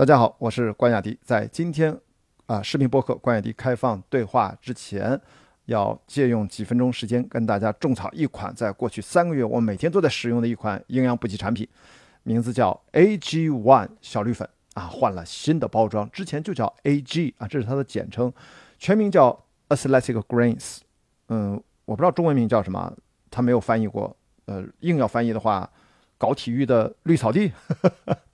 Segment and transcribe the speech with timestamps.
[0.00, 1.18] 大家好，我是关雅迪。
[1.22, 1.94] 在今天
[2.46, 5.20] 啊，视频播客关雅迪开放对话之前，
[5.66, 11.68] 要借用几分钟时间跟大家种草一款在过去三个月我每天都在使用的一款营养补给产品，
[12.22, 18.32] 名字叫 AG One 小绿粉啊，换了新的包装，之前就叫 AG 啊，这是它的简称，
[18.78, 20.78] 全名叫 Athletic Greens。
[21.28, 22.90] 嗯，我不知道中文名叫什么，
[23.30, 24.16] 它没有翻译过。
[24.46, 25.70] 呃，硬要翻译的话，
[26.16, 27.52] 搞体育的绿草地。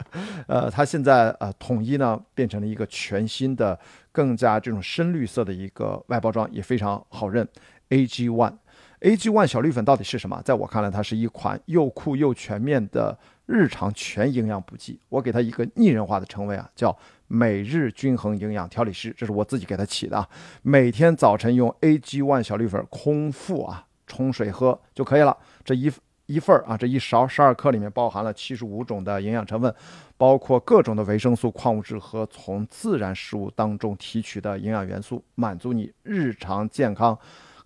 [0.46, 3.78] 呃，它现在呃统一呢变成了一个全新的、
[4.12, 7.46] 更加这种深绿色的一个外包装，也非常好认。
[7.90, 10.42] AG One，AG One 小绿粉到底是什么？
[10.44, 14.98] 在我看来，它是一款又酷又全面的日常全营养补剂。
[15.08, 16.96] 我给它一个拟人化的称谓啊，叫
[17.28, 20.28] 每日均衡营养调理师，这是我自己给它起的啊。
[20.62, 25.36] 每天早晨用 AG One 小绿粉空腹啊冲水喝就可以了。
[25.64, 25.88] 这一
[26.26, 29.72] 一份儿啊，这一勺十二克里面包含了七十五种的营养成分，
[30.16, 37.16] 包括各种的维生素、矿物质和从自然食物当中提取的营养元素，满足你日常健康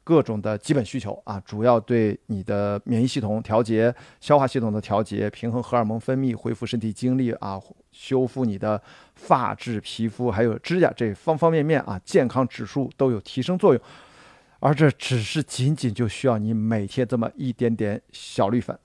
[0.05, 1.41] 各种的基本需求啊。
[1.45, 7.59] 主要对你的免疫系统调节、消化系统的调节、平衡荷尔蒙分泌、恢复身体精力啊、
[7.93, 8.81] 修复你的
[9.15, 13.83] 发质、皮肤还有指甲这方方面面啊，健康指数都有提升作用。
[14.61, 18.79] 而这只是仅仅就需要你每天这么一点点小绿粉。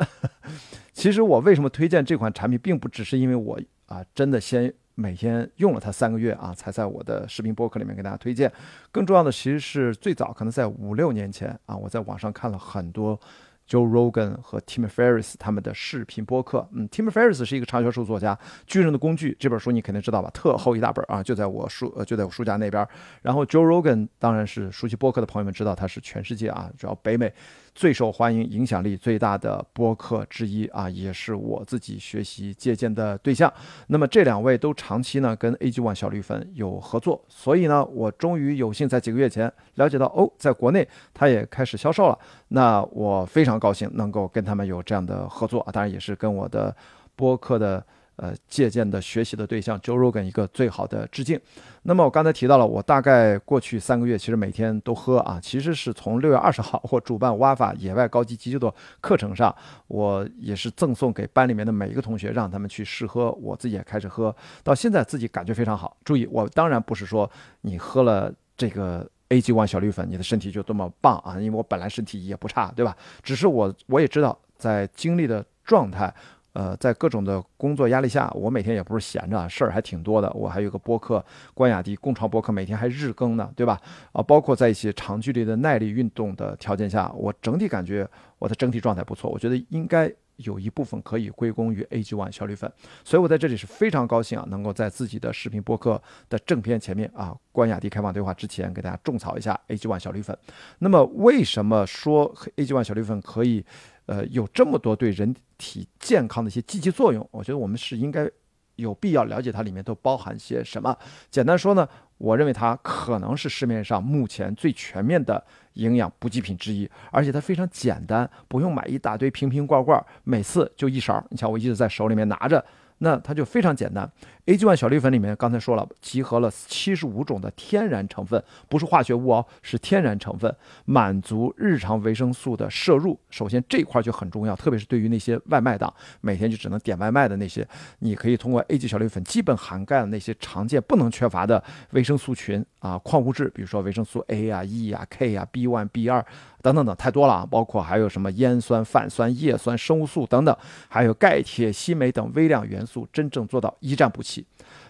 [0.94, 8.52] 其实我为什么推荐这款产品，并不只是因为我啊真的先每天用了它三个月啊，才在我的视频博客里面给大家推荐。
[8.92, 13.20] 更重要的其实是最早可能在五六年前啊，我在网上看了很多。
[13.68, 18.36] Joe Rogan 和 Tim Ferriss 他们的视频播客，嗯，Tim Ferriss 是一个畅销书作家，
[18.68, 20.30] 《巨人的工具》这本书你肯定知道吧？
[20.32, 22.88] 特厚一大本啊，就在我书呃就在我书架那边。
[23.22, 27.34] 然后 Joe Rogan 当然是熟悉播客的朋友们知道他是全世界啊，主要北美。
[27.76, 33.54] 最受欢迎、影响力最大的播客之一啊，也是我自己学习借鉴的对象。
[33.88, 42.18] 那么这两位都长期呢跟 AG One 小绿粉有合作，所以呢，我终于有幸在几个月前了解到，哦，在国内他也开始销售了。
[42.48, 46.76] 那我非常高兴能够跟他们有这样的合作啊，当然也是跟我的
[47.16, 47.86] 播客的。
[48.18, 51.40] 呃，借鉴的学习的对象，Joe Rogan 一个最好的致敬。
[51.84, 59.54] 那么我刚才提到了，我大概过去三个月其实每天都喝啊，其实是从六月二十号我主办挖法野外高级急救的课程上，
[59.88, 64.34] 我也是赠送给班里面的每一个同学，让他们去试喝，我自己也开始喝，
[64.64, 65.98] 到现在自己感觉非常好。
[66.06, 67.30] 注意，我当然不是说
[67.62, 72.96] 你喝了这个 AG One 小绿粉，你的身体就多么棒啊，因为我本来身体也不差，对吧？
[73.22, 76.14] 只是我我也知道在经历的状态。
[76.56, 80.32] 呃，在各种的工作压力下，我每天也不是闲着，事儿还挺多的。
[80.32, 81.24] 我还有个播客
[81.54, 83.78] 关雅迪共创播客，每天还日更呢，对吧？
[84.14, 89.30] 啊，包括在一些长距离的耐力运动的条件下，我整体感觉我的整体状态不错。
[89.30, 92.72] 我觉得应该有一部分可以归功于 AG One 小绿粉，
[93.04, 100.38] 所以我在这里是非常高兴啊，能够在自己的视频播客的正片前面啊，关雅迪开放对话之前，给大家种草一下 AG One 小绿粉。
[100.80, 103.66] 那么，为什么说 AG One 小绿粉可以？
[104.06, 108.30] 呃，有这么多对人体健康的一些积极作用，我觉得我们是应该
[108.76, 110.96] 有必要了解它里面都包含些什么。
[111.32, 115.44] 简单说呢，我认为它可能是市面上目前最全面的
[115.74, 121.26] 营养补给品之一，而且它非常简单，不用买一大堆瓶瓶罐罐，每次就一勺。
[121.30, 122.64] 你瞧，我一直在手里面拿着。
[123.00, 124.10] 那它就非常简单
[124.46, 133.20] ，A G One 小绿粉里面刚才说了，集合了七十五种的天然成分，不是化学物哦，是天然成分，满足日常维生素的摄入。
[133.30, 137.68] 首先这块就很重要，特别是对于那些外卖党，每天就只能点外卖的那些，
[138.00, 146.26] 你可以通过 A G 小绿粉，基本涵盖了那些常见不能缺乏的维生素群啊，矿物质，比如说维生素 A 啊、E 啊、K 啊、B one、B 二。
[146.62, 147.48] 等等等，太多了啊！
[147.48, 150.58] 包括还有什么烟酸、泛酸、叶酸、生物素等等，
[150.88, 154.35] 还有钙、铁、硒、镁等微量元素，真正做到一站补齐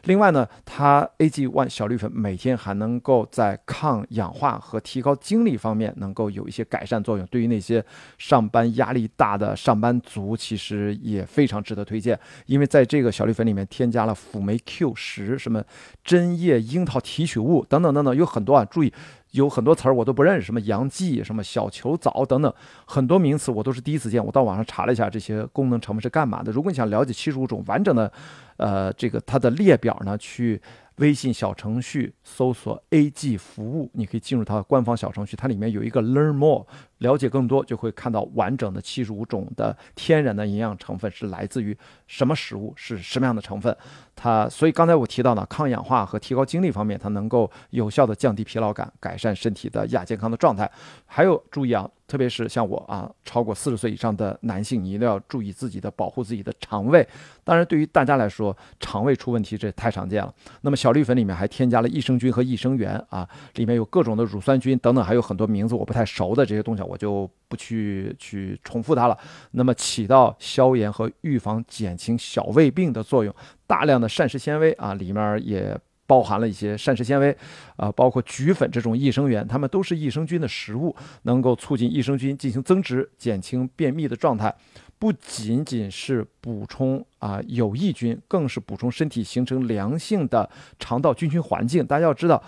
[0.03, 7.25] 另外呢，它 AG One 小绿粉每天还能够在抗氧化和提高精力方面能够有一些改善作用。
[7.27, 7.83] 对于那些
[8.19, 15.63] 上班压力大的上班族，其实也非常值得推荐，因为在这个小绿粉里面添加了辅酶 Q 十、什么
[16.03, 18.93] 针叶樱桃提取物等等等等，有很多啊，注意。
[19.35, 22.53] 有很多词儿我都不认识，什么阳记、什么小球藻等等，
[22.85, 24.25] 很多名词我都是第一次见。
[24.25, 26.51] 我到网上查了一下这些功能成分是干嘛的。
[26.51, 28.11] 如果你想了解七十五种完整的，
[28.57, 30.61] 呃，这个它的列表呢，去。
[30.99, 36.65] 微信小程序搜索 AG 服务，你可以进入它的官方小程序，它里面有一个 Learn More，
[36.99, 41.77] 了解更多就会看到完整的七十五种的天然的营养成分是来自于
[42.07, 43.75] 什么食物，是什么样的成分。
[44.15, 50.69] 它所以刚才我提到呢，抗氧化和提高精力方面，它能够有效的降低疲劳感，改善身体的亚健康的状态。
[51.05, 57.05] 还有注意啊，特别是像我啊，超过四十岁以上的男性，你一定要注意自己的保护自己的肠胃。
[57.43, 60.33] 当然，对于大家来说，肠胃出问题这太常见了。
[60.61, 69.17] 那么小绿粉里面还添加了益生菌和益生元啊，里面有各种的乳酸菌等等，还有很多名字我不太熟的这些东西，我就不去去重复它了。
[69.51, 73.33] 那么起到消炎和预防、减轻小胃病的作用。
[73.67, 75.77] 大量的膳食纤维啊，里面也。
[76.07, 77.35] 包含了一些膳食纤维，
[77.77, 84.55] 啊，包括菊粉这种益生元，它们都是益生菌的食物，能够促进益生菌进行增殖，减轻便秘的状态。
[84.99, 90.47] 不仅仅是补充啊有益菌，更是补充身体形成良性的
[90.77, 91.83] 肠道菌群环境。
[91.83, 92.39] 大家要知道，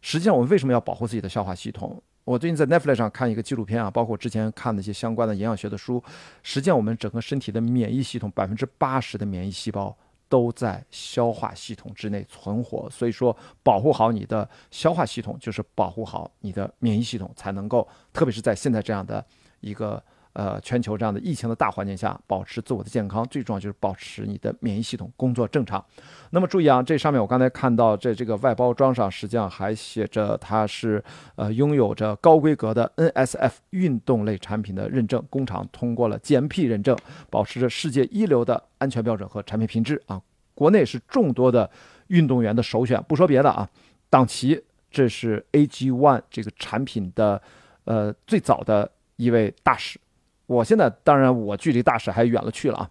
[0.00, 2.02] 实际上我们为什么要保护自己的消化系统？
[2.26, 6.02] 我最近在 Netflix 上看一个纪录片啊，包括之前看的一些相关的营养学的书，
[6.42, 9.96] 实际上我们整个身体的免疫系统百分之八十的免疫细胞。
[10.28, 19.24] 都在消化系统之内存活，所以说保护好你的消化系统，就是保护好你的免疫系统，才能够，特别是在现在这样的
[19.60, 20.02] 一个。
[20.36, 25.82] 呃，全球这样的疫情的大环境下，保持自我的健康，最重要就是保持你的免疫系统工作正常。
[26.28, 31.02] 那么注意啊，这上面我刚才看到这这个外包装上，实际上还写着它是
[31.36, 36.94] 呃拥有着高规格的 NSF 运动类产品的认证，工厂通过了 GMP 认证，
[37.30, 40.20] 保持着世界一流的安全标准和产品品质啊。
[40.54, 41.70] 国内是众多的
[42.08, 43.02] 运动员的首选。
[43.08, 43.66] 不说别的啊，
[44.10, 47.40] 党旗这是 AG One 这个产品的
[47.84, 49.98] 呃最早的一位大使。
[50.46, 52.90] 我现在当然，我距离大使还远了去了啊，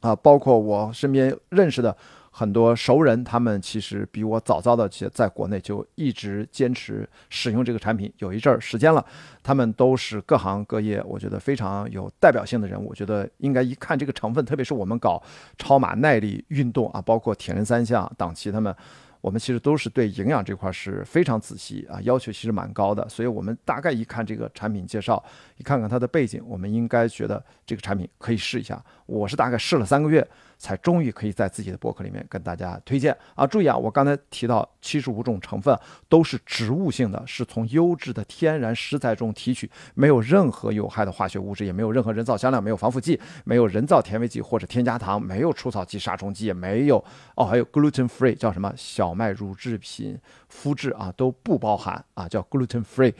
[0.00, 1.96] 啊，包括我身边认识的
[2.30, 9.04] 很多熟人，他们其实比我早早的在在国内就一直坚持使用这个产品，有一阵儿时间了。
[9.42, 12.88] 他们都是各行各业，我觉得非常有代表性的人物。
[12.90, 15.22] 我觉得应该一看这个成分，特别是我们搞
[15.58, 18.74] 超马耐力运动啊，包括铁人三项、党旗他们。
[19.22, 25.24] 我们其实都是对营养这块是非常仔细啊，要求其实蛮高的，所以我们大概一看这个产品介绍，
[25.56, 28.84] 一看看它的背景，我们应该觉得这个产品可以试一下。
[29.12, 30.26] 我是大概试了三个月。
[30.62, 33.44] 才终于可以在自己的博客里面跟大家推荐啊！
[33.44, 35.76] 注意啊，我刚才提到七十五种成分
[36.08, 47.04] 都是植物性的，是从优质的天然食材中提取，没有任何有害的化学物质，也没有任何人造香料，没有防腐剂，没有人造甜味剂或者添加糖，没有除草剂、杀虫剂，也没有
[47.34, 50.16] 哦，还有 gluten free 叫什么小麦乳制品
[50.48, 53.12] 麸质啊都不包含啊，叫 gluten free。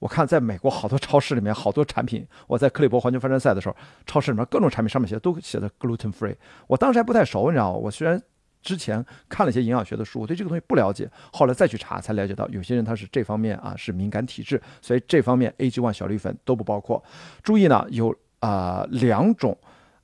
[0.00, 2.26] 我看在美国好多超市里面，好多产品。
[2.48, 3.76] 我在克利伯环球帆船赛的时候，
[4.06, 6.34] 超市里面各种产品上面写的都写的 gluten free。
[6.66, 7.78] 我当时还不太熟，你知道吗？
[7.78, 8.20] 我虽然
[8.62, 17.02] 之前看了一些营养学的书，我对这个东西不了解，后来再去查才了解到，有些人他是这方面啊是敏感体质，所以这方面 A G One 小绿粉都不包括。
[17.42, 19.56] 注意呢，有啊两种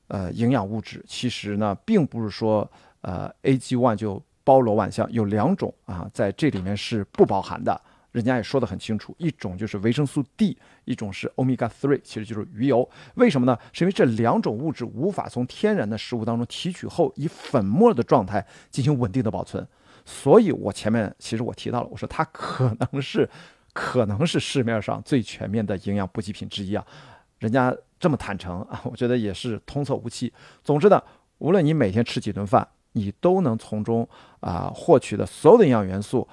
[0.08, 2.70] 呃营养物质，其实呢并不是说
[3.00, 7.80] 呃 A G One 就包罗万象，有两种啊在这里面是不包含的。
[8.16, 12.88] 人家也说得很清楚，一种就是维生素 D，一种是 omega three，其实就是鱼油。
[13.16, 13.58] 为什么呢？
[13.74, 19.68] 是因为这两种物质无法从天然的食物当中提取后，以粉末的状态进行稳定的保存。
[20.06, 23.28] 所以我前面其实我提到了，我说它可能是，
[23.74, 26.82] 可能是市面上最全面的营养补给品之一啊。
[27.40, 30.32] 人家这么坦诚啊， 我觉得也是通透无欺。
[30.64, 30.98] 总之呢，
[31.36, 34.08] 无论你每天吃几顿饭，你都能从中
[34.40, 36.26] 啊获取的所有的营养元素，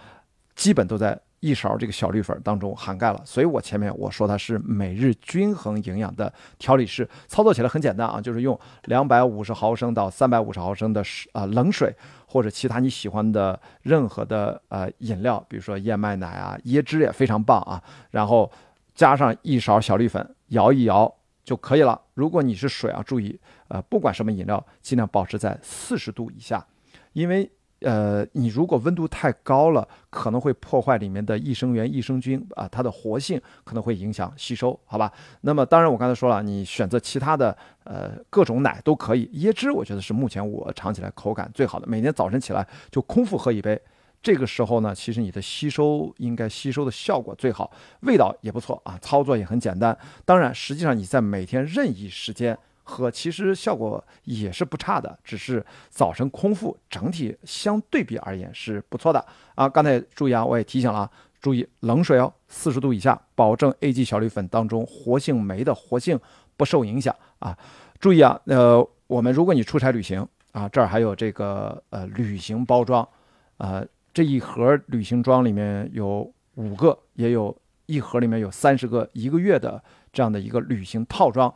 [0.56, 1.20] 基本都在。
[1.44, 11.94] 一勺这个小绿粉当中涵盖了，所以我前面我说它是每日均衡营养的调理式，操作起来很简单啊，就是用两百五十毫升到三百五十毫升的水啊冷水，
[12.26, 18.50] 或者其他你喜欢的任何的呃饮料，比如说燕麦奶啊、椰汁也非常棒啊，然后
[18.96, 21.14] 加上一勺小绿粉，摇一摇
[21.44, 22.00] 就可以了。
[22.14, 26.66] 如果你是水啊，注意呃不管什么饮料，尽量保持在四十度以下，
[27.12, 27.52] 因为。
[27.84, 35.12] 呃，你如果温度太高了，可能会破坏里面的益生元、益生菌啊，它的活性可能会影响吸收，好吧？
[35.42, 43.80] 那么当然，我刚才说了，你选择其他的呃各种奶都可以，椰汁我觉得是目前我尝起来口感最好的，每天早晨起来就空腹喝一杯，
[44.22, 47.70] 这个时候呢，其实你的吸收应该吸收的效果最好，
[48.02, 49.98] 味道也不错啊，操作也很简单。
[50.26, 52.58] 当然，实际上你在每天任意时间。
[52.84, 59.26] 喝其实效果也是不差的，只是早晨空腹，整体相对比而言是不错的
[59.56, 59.68] 啊。
[59.68, 61.10] 刚才注意啊，我也提醒了，
[61.42, 66.20] 注意冷水哦，四十度以下，保证 A G 小绿粉当中活性酶的活性
[66.58, 67.58] 不受影响啊。
[68.00, 73.08] 注意啊，呃，我们如果你出差旅行啊，这儿还有这个呃旅行包装，
[73.58, 81.54] 呃，这一盒旅行装里面有五个，也有一盒里面有三十个一个月的这样的一个旅行套装。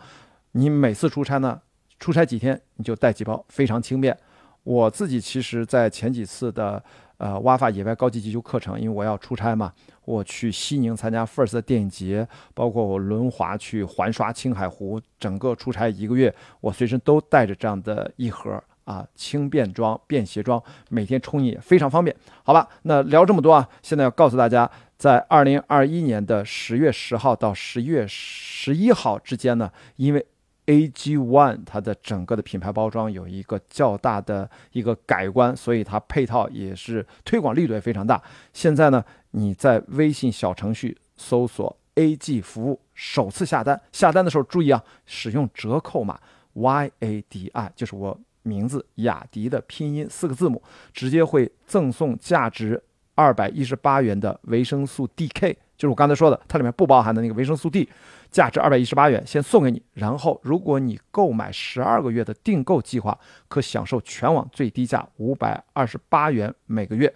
[0.58, 1.62] 你每次出差呢，
[2.00, 4.18] 出差几天你就带几包，非常轻便。
[4.64, 6.84] 我自己其实，在前几次的
[7.20, 9.72] 呃挖法野外高级急救课程，因为我要出差嘛，
[10.04, 22.14] 我去西宁参加 FIRST 电影节，包括我轮滑去环刷青海湖，整个出差一个月，我随身都带着这样的一盒啊轻便装、便携装，每天冲也非常方便。
[22.44, 30.26] 好吧，那聊这么多啊，现在要告诉大家，在二零二一年的十月十号到十一月十一号之间呢，因为
[30.68, 38.22] AG One 它的整个的品牌包装有一个较大的一个改观，所以它配套也是推广力度也非常大。
[38.54, 46.20] 现在呢，你在微信小程序搜索 AG 服务，首次下单，下单的时候注意啊，使用折扣码
[46.54, 50.62] YADI，就是我名字雅迪的拼音四个字母，
[50.94, 52.84] 直接会赠送价值
[53.16, 57.88] 二百一十八元的维生素 DK，就是我刚才说的，它里面不包含的那个维生素 D。
[58.32, 59.82] 价值二百一十八元，先送给你。
[59.94, 63.18] 然后，如果你购买十二个月的订购计划，
[63.48, 67.14] 可享受全网最低价五百二十八元每个月。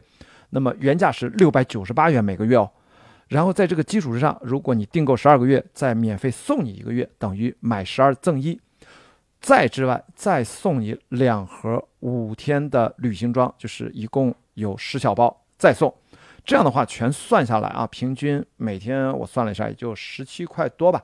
[0.50, 2.70] 那么原价是六百九十八元每个月哦。
[3.30, 8.60] 然后在这个基础之上，如果你订购十二个月，再免费送你一个月，等于买十二赠一。
[9.40, 15.94] 再之外，再送你两盒五天的旅行装，就是一共有十小包，再送。
[16.44, 21.02] 这样的话，全算下来啊，平均每天我算了一下，也就十七块多吧，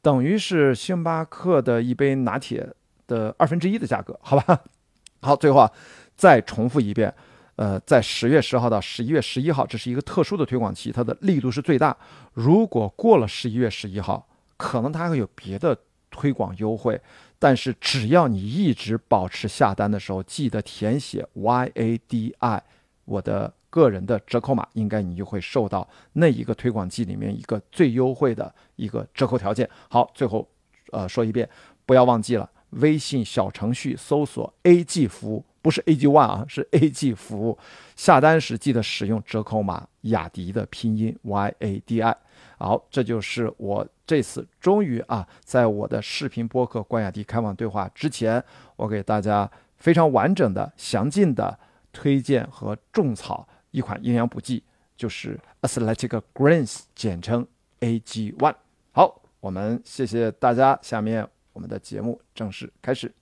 [0.00, 2.72] 等于是星巴克的一杯拿铁
[3.08, 4.60] 的二分之一的价格，好吧？
[5.20, 5.72] 好，最后啊，
[6.16, 7.12] 再重复一遍，
[7.56, 11.96] 呃，在十月十号到十一月十一号，这是一个特殊的推广期，它的力度是最大。
[12.32, 15.76] 如果过了十一月十一号，可能它会有别的
[16.10, 17.00] 推广优惠，
[17.40, 22.62] 但是只要你一直保持下单的时候，记得填写 Y A D I，
[23.04, 23.52] 我的。
[23.76, 29.68] 个人的折扣码，应该你就会受到那一个推广季里面一个最优惠的一个折扣条件。
[29.90, 30.48] 好，最后，
[30.92, 31.46] 呃，说一遍，
[31.84, 37.58] 不要忘记了，微信小程序搜索 AG 服务，不是 AG One 啊，是 AG 服务。
[37.96, 42.14] 下单时记得使用折扣码雅迪的拼音 YADI。
[42.56, 48.42] 好，这就是我这次终于啊，在我的视频播客关雅迪开放对话之前，
[48.76, 51.58] 我给大家非常完整的、详尽的
[51.92, 53.46] 推荐和种草。
[53.76, 54.62] 一款营养补剂
[54.96, 57.46] 就是 Athletic Greens，简称
[57.80, 58.54] AG One。
[58.92, 63.12] 好，我们谢谢大家，下面我们的节目正式开始。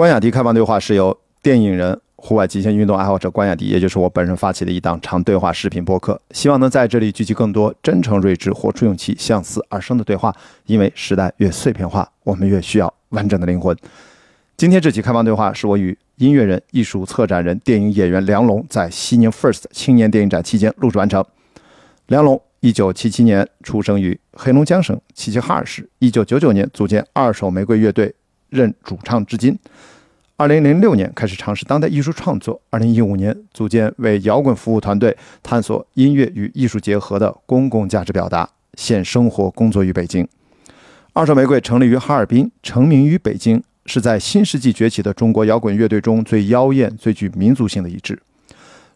[0.00, 10.34] 关雅迪开放对话是由电影人、户外极限运动爱好者关雅迪，也就是我本人发起的一档长对话视频播客，希望能在这里聚集更多真诚、睿智、活出勇气、向死而生的对话。
[10.64, 13.76] 因为时代越碎片化，我们越需要完整的灵魂。
[14.56, 21.22] 今天这期开放对话是我与音乐人、艺术策展人、电影演员梁龙在西宁 FIRST 青年电影展期间录制完成。
[22.06, 28.14] 梁龙，一九七七年出生于黑龙江省齐齐哈尔市，一九九九年组建二手玫瑰乐队。
[28.50, 29.58] 任主唱至今。
[30.36, 32.60] 二零零六年开始尝试当代艺术创作。
[32.70, 38.48] 二零一五年组建为摇滚服务团队，探索音乐与艺术结合的公共价值表达。
[38.74, 40.26] 现生活工作于北京。
[41.12, 48.18] 二手玫瑰成立于哈尔滨，成名于北京，是在新世纪崛起的中国摇滚乐队中最妖艳、最具民族性的一支。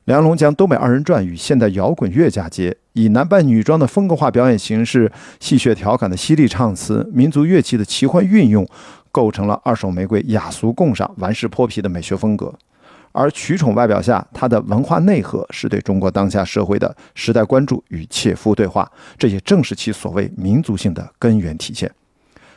[0.05, 8.67] 梁龙将东北二人转与现代摇滚乐嫁接，以男扮女装的风格化表演形式、戏谑调侃的犀利唱词、民族乐器的奇幻运用。
[9.15, 12.53] 构成了二手玫瑰雅俗共赏、玩世泼皮的美学风格，
[13.13, 21.89] 而取宠外表下，它的文化内核是对中国当下社会的时代关注与切肤对话，这也正是其所谓民族性的根源体现。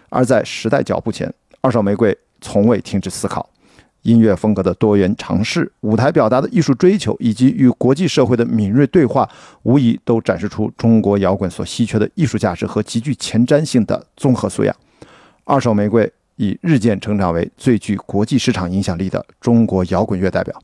[0.09, 3.47] 而在时代脚步前，二手玫瑰从未停止思考，
[4.01, 9.29] 音乐风格的多元尝试、舞台表达的艺术追求，以及与国际社会的敏锐对话，
[9.61, 14.75] 无疑都展示出中国摇滚所稀缺的艺术价值和极具前瞻性的综合素养。
[15.43, 16.11] 二手玫瑰。
[16.37, 20.59] 已日渐成长为最具国际市场影响力的中国摇滚乐代表。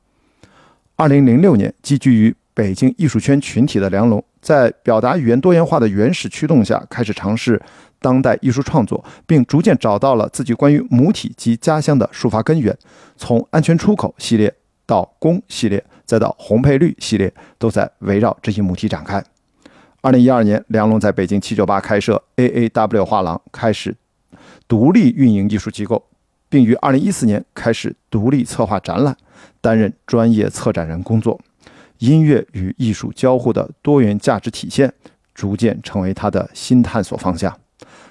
[0.95, 7.61] 二零零六年，寄居于北京艺术圈群体的梁龙，在表达语言多元化的原始驱动下，开始尝试
[7.99, 12.77] 当代艺术创作，并逐渐找到了自己关于母体及家乡的抒发根源。
[13.17, 14.53] 从《安全出口》系列
[14.85, 19.23] 到《宫》系列，再到《红配绿》系列，都在围绕这些母体展开。
[20.01, 23.95] 二零一二年，梁龙在北京七九八开设 A A W 画廊，开始
[24.67, 26.03] 独立运营艺术机构，
[26.49, 29.15] 并于二零一四年开始独立策划展览，
[29.61, 31.39] 担任专业策展人工作。
[31.99, 34.91] 音乐与艺术交互的多元价值体现，
[35.33, 37.57] 逐渐成为他的新探索方向。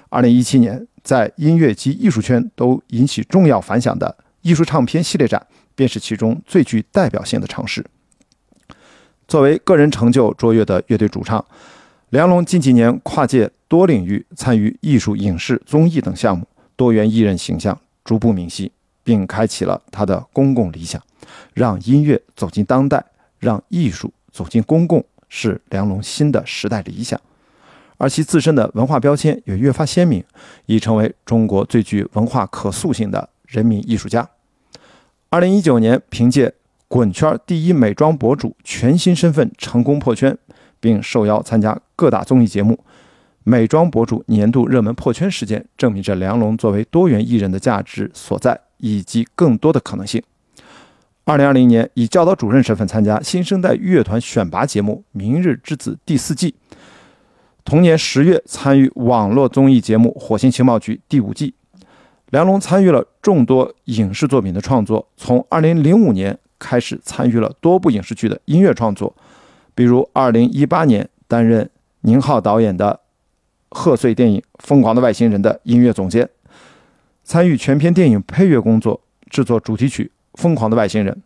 [0.09, 5.45] 二零一七年，在音乐及艺术圈都引起重要反响的艺术唱片系列展，
[5.75, 7.85] 便是其中最具代表性的尝试。
[9.27, 11.43] 作为个人成就卓越的乐队主唱，
[12.09, 18.71] 梁龙近几年跨界多领域，参与艺术、影视、综艺等项目，多元艺人形象逐步明晰，
[19.03, 21.01] 并开启了他的公共理想，
[21.55, 23.03] 让音乐走进当代。
[23.39, 27.19] 让艺术走进公共是梁龙新的时代理想，
[27.97, 30.23] 而其自身的文化标签也越发鲜明，
[30.67, 34.29] 已成为中国最具文化可塑性的人民艺术家。
[35.31, 36.53] 二零一九年，凭借
[36.87, 40.37] 滚圈第一美妆博主全新身份成功破圈，
[40.79, 42.79] 并受邀参加各大综艺节目，
[43.43, 50.21] 美妆博主年度热门破圈事件，证明着梁龙作为多元艺人的价值所在以及更多的可能性。
[51.25, 56.55] 二零二零年，以教导主任身份参加新生代乐团选拔节目《明日之子》第四季。
[57.65, 61.53] 同年十月，参与网络综艺节目《火星情报局》第五季。
[62.31, 69.15] 梁龙参与了众多影视作品的创作，从二零零五年开始参与了多部影视剧的音乐创作，
[69.75, 71.69] 比如二零一八年担任
[72.01, 72.99] 宁浩导演的
[73.73, 76.29] 贺岁电影《疯狂的外星人》的音乐总监，
[77.23, 80.11] 参与全片电影配乐工作，制作主题曲。
[80.35, 81.21] 疯狂的外星人，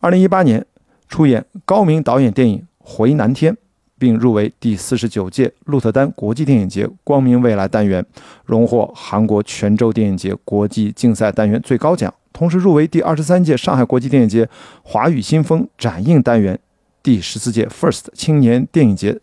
[0.00, 0.66] 二零一八年
[1.08, 3.52] 出演高明导演电影《回南天》，
[3.98, 8.04] 并入围第四十九届鹿特丹国际电影节光明未来单元，
[8.44, 14.48] 荣获韩国全州电影节国际竞赛单元最高奖，同时入围第二十三届上海国际电影节
[14.82, 16.58] 华语新风展映单元
[17.00, 19.20] 第十四届 First 青年电影节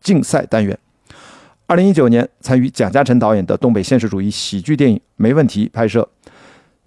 [0.00, 0.76] 竞赛单元。
[1.68, 6.08] 二零一九年参与蒋嘉诚导演的东北现实主义喜剧电影《没问题》拍摄。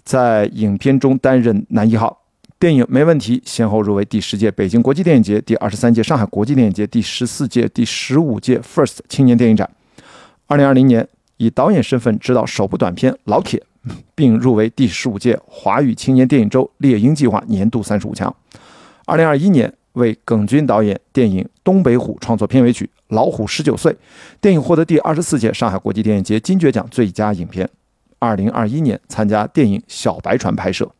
[0.05, 2.21] 在影片中担任男一号，
[2.57, 9.69] 电影没问题，先后入围第十届北京国际电影节、第二十三届上海国际电影节、第十四届、第十五届 First 青年电影展。
[10.47, 13.61] 二零二零年以导演身份执导首部短片《老铁》，
[14.15, 18.33] 并入围第十五届华语青年电影周猎鹰计划年度三十五强。
[19.05, 23.91] 二零二一年为耿军导演电影《东北虎》创作片尾曲《老虎十九岁》，
[24.39, 27.69] 电影获得第二十四届上海国际电影节金爵奖最佳影片。
[28.19, 30.91] 二零二一年参加电影《小白船》拍摄，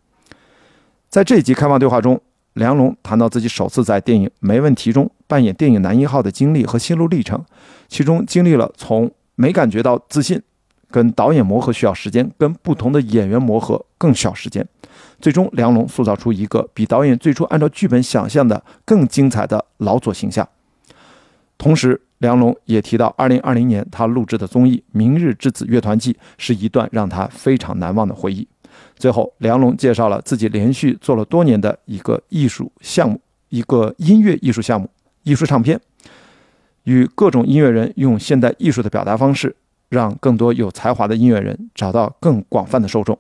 [1.10, 2.20] 在这一集开放对话中，
[2.54, 7.44] 梁龙谈到自己首次在电影《没问题》中扮演电影男一号的经历和心路历程，
[7.90, 10.42] 其中经历了从没感觉到自信，
[10.90, 14.68] 跟导演磨合需要时间，跟不同的演员磨合更需要时间，
[15.20, 20.48] 最终梁龙塑造出一个比导演最初按照剧本想象的更精彩的老左形象，
[21.58, 22.02] 同时。
[22.20, 28.46] 梁龙也提到，二零二零年他录制的综艺《明日之子乐团季》是一段让他非常难忘的回忆。
[28.98, 34.90] 最后，梁龙介绍了自己连续做了多年的一个艺术项目，一个音乐艺术项目——
[35.24, 35.80] 艺术唱片，
[36.84, 39.56] 与各种音乐人用现代艺术的表达方式，
[39.90, 43.18] 让更多有才华的音乐人找到更广泛的受众。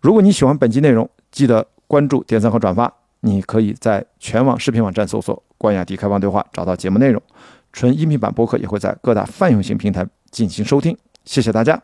[0.00, 2.92] 如果你喜欢本期内容，记得关注、点赞和转发。
[3.20, 7.22] 你可以在全网视频网站搜索“关雅迪开放对话”，找到节目内容。
[7.72, 11.80] 纯音频版播客也会在各大泛用型平台进行收听，谢谢大家。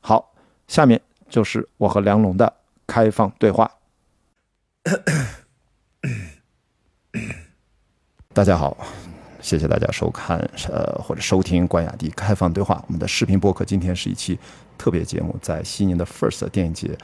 [0.00, 0.34] 好，
[0.68, 2.52] 下面就是我和梁龙的
[2.86, 3.70] 开放对话。
[8.34, 8.76] 大家好，
[9.46, 10.36] 谢谢大家收看
[10.72, 12.82] 呃或者收听关雅迪开放对话。
[12.88, 14.36] 我们的视频播客今天是一期
[14.76, 16.98] 特别节目，在西宁的 First 电影节，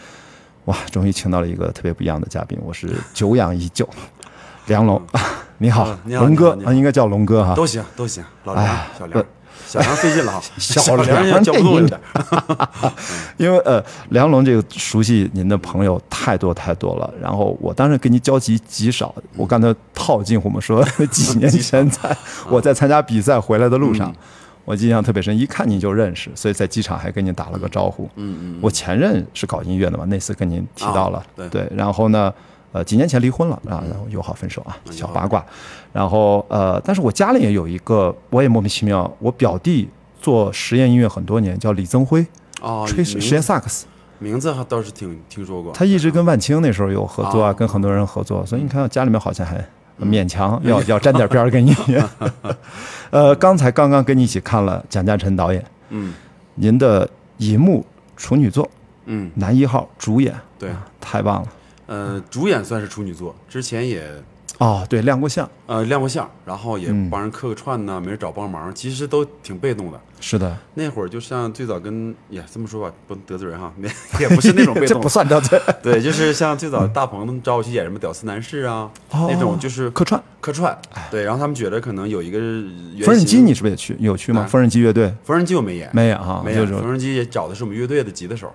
[0.64, 3.88] 哇，终于请到了一个特别不一样的嘉宾，我是 久仰已久。
[4.66, 5.00] 梁龙，
[5.58, 8.66] 你好，龙哥啊，应该叫龙哥哈，都行都行，老梁、
[8.98, 9.24] 小梁，
[9.72, 11.98] 小梁费劲了哈，小梁也叫不动有点，
[13.38, 22.14] 因为呃，梁龙这个熟悉您的朋友太多太多了，然后我当时跟您交集极少，我刚才套近乎嘛，说几年前在
[22.50, 24.14] 我在参加比赛回来的路上，
[24.66, 28.04] 我印象特别深，一看您就认识，所以在机场还跟您打了个招呼。
[28.16, 32.30] 嗯嗯，我前任是搞音乐的嘛，那次跟您提到了，对，然后呢？
[32.72, 35.44] 呃，几年前离婚了啊，然后友好分手啊，小八卦。
[35.92, 39.88] 然后呃，但是我家里也有一个，我也莫名其妙，我表弟
[40.20, 42.26] 做实验音乐很多年，叫李增辉，
[42.62, 43.84] 哦，吹实验萨克斯，
[44.18, 45.72] 名字还倒是挺听说过。
[45.72, 49.62] 他一直跟万青那时候有合作啊，啊跟很多人合作，所以你看家里面好像还
[50.00, 51.74] 勉强要要沾点边儿跟你。
[53.10, 56.14] 呃，刚才刚刚跟你一起看了蒋家辰导演嗯
[56.54, 57.84] 您的银幕
[58.16, 58.66] 处女作
[59.04, 61.48] 嗯，《男一号》主演，对，太棒了。
[61.86, 64.08] 呃，主演算是处女座，之前也
[64.58, 67.10] 哦，对，亮过相，呃亮过相，然后也嗯。
[67.10, 70.00] 帮人客个串呐，没人找帮忙，其实都挺被动的。
[70.20, 73.88] 是的，那会儿就像最早跟呀这么说吧，不能得罪人哈，那
[74.20, 75.60] 也不是那种被 这动不，算得罪。
[75.82, 80.78] 对，就是像最早大鹏找我去演什么屌丝男士啊，那种就是客串，客串，
[81.10, 84.42] 对，然后他们觉得可能有一个原缝纫机型你是不是也去有去吗？
[84.42, 85.12] 啊缝纫机乐队。
[85.24, 86.80] 缝纫机我没演，没演啊，没有，就是。
[86.80, 88.52] 缝纫机也找的是我们乐队的吉他手。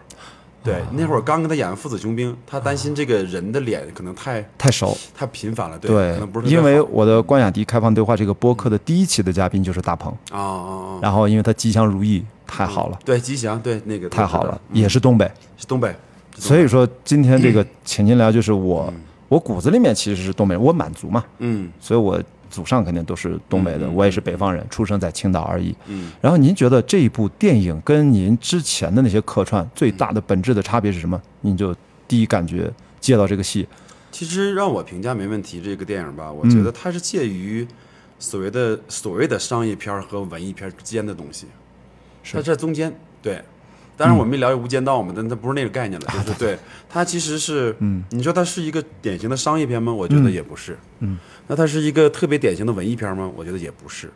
[0.68, 4.96] 对，那会儿刚跟他演完父子雄兵，他担心这个人的脸可能太太熟。
[5.16, 15.32] 太频繁了，对，对可能不是，因为我的关雅迪开放对话这个播客的第一期的嘉宾就是大鹏，啊然后因为他吉祥如意，太好了，对，吉祥，对那个太好了，嗯也是东北。
[15.58, 15.96] 是东北，
[16.38, 19.02] 所以说今天这个请您聊，就是我嗯。
[19.30, 21.70] 我骨子里面其实是东北人，我满族嘛，嗯。
[21.82, 22.18] 所以我
[22.50, 25.76] 祖上肯定都是东北的，我也是北方人，出生在青岛而已。
[25.88, 31.22] 嗯，然后您觉得这一部电影跟您之前的那些客串最大的本质的差别是什么？
[31.42, 31.76] 您就
[32.08, 33.68] 第一感觉接到这个戏，
[34.12, 37.68] 其实让我评价没问题，这个电影吧，我嗯觉得它是介于
[38.20, 41.48] 所谓的所谓的商业片和文艺片之间的东西，
[42.24, 43.42] 是它在中间对。
[43.98, 46.58] 当然，我们没聊《无间道》嘛，但它不是那个概念了， 就是对
[46.88, 49.92] 它其实是，嗯，你说它是一个典型的商业片吗？
[49.92, 53.30] 我觉得也不是，嗯，那它是一个特别典型的文艺片吗？
[53.36, 54.12] 我觉得也不是，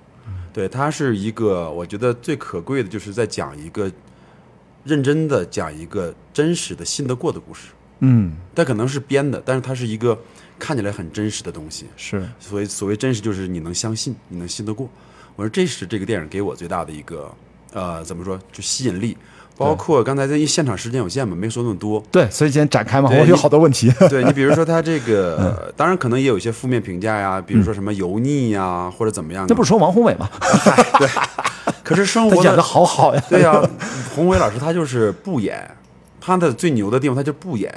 [0.54, 3.91] 对，它是一个，我觉得最可贵的就是在讲一个
[4.84, 7.70] 认真的讲一个真实的信得过的故事，
[8.02, 10.15] 嗯，它可能是编的，但是它是一个
[10.60, 11.88] 看起来很真实的东西。
[11.98, 14.88] 是所谓所谓真实，就是你能相信，你能信得过。
[15.36, 17.34] 我说这是这个电影给我最大的一个
[17.74, 19.17] 呃，怎么说，就吸引力。
[19.62, 22.04] 包括刚才在现场时间有限嘛，没说那么多。
[22.12, 23.91] 对，所以今天展开嘛，我有好多问题。
[24.10, 29.47] 对你比如说他这嗯个，当然可能也有一些负面评价呀，比如说什么油腻呀，或者怎么样的。
[29.47, 30.30] 这不是说王宏伟吗？
[31.00, 31.08] 对，
[31.84, 33.24] 可是生活他演的好好呀。
[33.30, 33.62] 对呀、
[34.15, 35.69] 宏伟老师他就是不演，
[36.19, 37.74] 他的最牛的地方他就不演，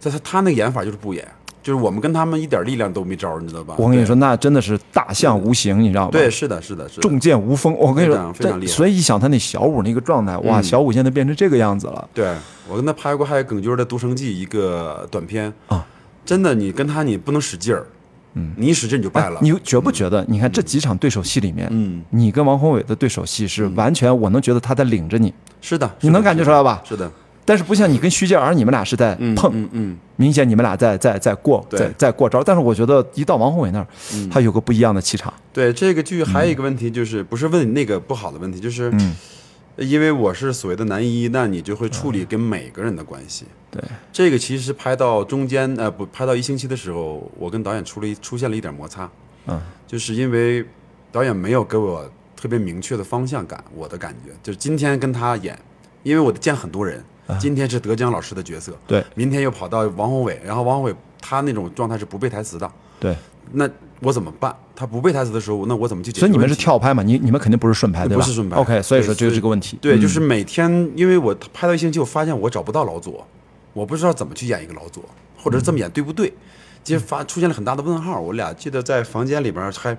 [0.00, 1.26] 在他他那个演法就是不演，
[1.66, 3.74] 就是我们跟他们一点力量都没招，你知道吧？
[3.76, 6.10] 我跟你说，，那真的是大象无形，你知道吗？
[6.12, 7.02] 对，，是的，是的，是的。
[7.02, 7.74] 重剑无锋。
[7.76, 12.08] 我跟你说非常，厉害所以一想他那小五那个状态，哇，嗯小五现在变成这个样子了。
[12.14, 12.32] 对
[12.68, 15.84] 我跟他拍过还有耿军的《独生记》一个短片啊，
[16.24, 17.84] 真的，你跟他你不能使劲儿，
[18.34, 19.40] 嗯，你一使劲你就败了。
[19.42, 20.24] 你觉不觉得？
[20.28, 26.80] 你看这几场对手戏里面，嗯，你跟王宏伟的对手戏是完全，我能觉得他在领着你，是的，你能感觉出来吧？
[26.84, 27.10] 是的，
[27.46, 32.42] 但是不像你跟徐介儿，你们俩是在嗯碰，嗯嗯，明显你们俩在在在过，对在在过招。
[32.42, 35.32] 但是我觉得一到王宏伟那儿，嗯他有个不一样的气场。
[35.52, 39.16] 对这个剧还有一个问题就是，不是问那个不好的问题，就是，嗯
[39.76, 43.44] 因为我是所谓的男一，那你就会处理跟每个人的关系。
[43.70, 49.06] 对，这个其实拍到中间，呃，不，拍到一星期的时候，我跟导演出了出现了一点摩擦，
[49.46, 50.64] 嗯，就是因为
[51.12, 55.58] 导演没有给我特别明确的方向感，我的感觉就是今天跟他演，
[56.02, 57.04] 因为我见很多人，
[57.38, 63.16] 今天是德江老师的角色，对明天又跑到王宏伟，然后王宏伟他那种状态是不背台词的，对，
[63.52, 63.68] 那
[64.00, 64.54] 我怎么办？
[64.74, 67.02] 他不背台词的时候，那我怎么去解决所以你们是跳拍嘛？
[67.02, 68.22] 你你们肯定不是顺拍，对吧？
[68.22, 69.78] 不是顺拍 OK，所以说就是这个问题。
[69.80, 73.26] 对，嗯就是每天，因为我拍到一星期，我发现我找不到老左，
[73.72, 75.02] 我不知道怎么去演一个老左，
[75.42, 76.32] 或者是这么演对不对？
[76.84, 78.20] 其实发出现了很大的问号。
[78.20, 79.96] 我俩记得在房间里边还，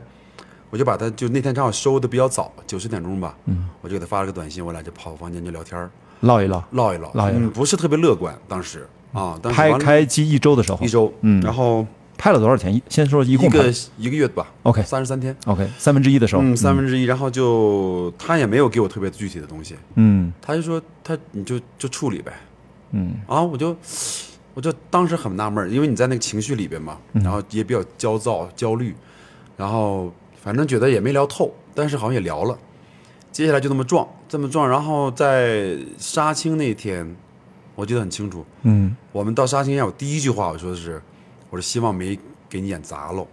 [0.69, 5.89] 我就把他就那天正好收的比较早，九十点钟吧，嗯，我就给他发了个短信，我俩就跑房间就聊天儿
[6.21, 6.63] 唠一唠。
[6.71, 7.39] 唠一唠，唠一唠。
[7.39, 8.87] 嗯，不是特别乐观，当时。
[9.13, 10.79] 啊，当时拍开机一周的时候。
[10.81, 11.41] 一，周，嗯。
[11.41, 11.85] 然后
[12.17, 12.73] 拍了多少钱？
[12.73, 14.45] 一先说一一共一个一个月吧。
[14.63, 15.35] OK 三十三天。
[15.45, 20.31] OK 三分之一的时候，嗯，三分之一，然后就他也没有给我特别具体的东西，嗯。
[20.41, 22.33] 他就说他你就就处理呗，
[22.91, 23.13] 嗯。
[23.27, 23.75] 啊，我就
[24.53, 28.95] 我就当时很纳闷，因为你在那个情绪里边嘛，然后也比较焦躁、焦虑，
[29.55, 30.11] 然后
[30.43, 32.57] 反正觉得也没聊透，但是好像也聊了。
[33.37, 37.15] 接下来就这么撞，这么撞，然后在杀青那天，
[37.75, 40.99] 我记得很清楚，嗯我们到杀青宴，我第一句话我说的是，
[41.51, 42.17] 我说希望没
[42.49, 43.27] 给你演砸喽，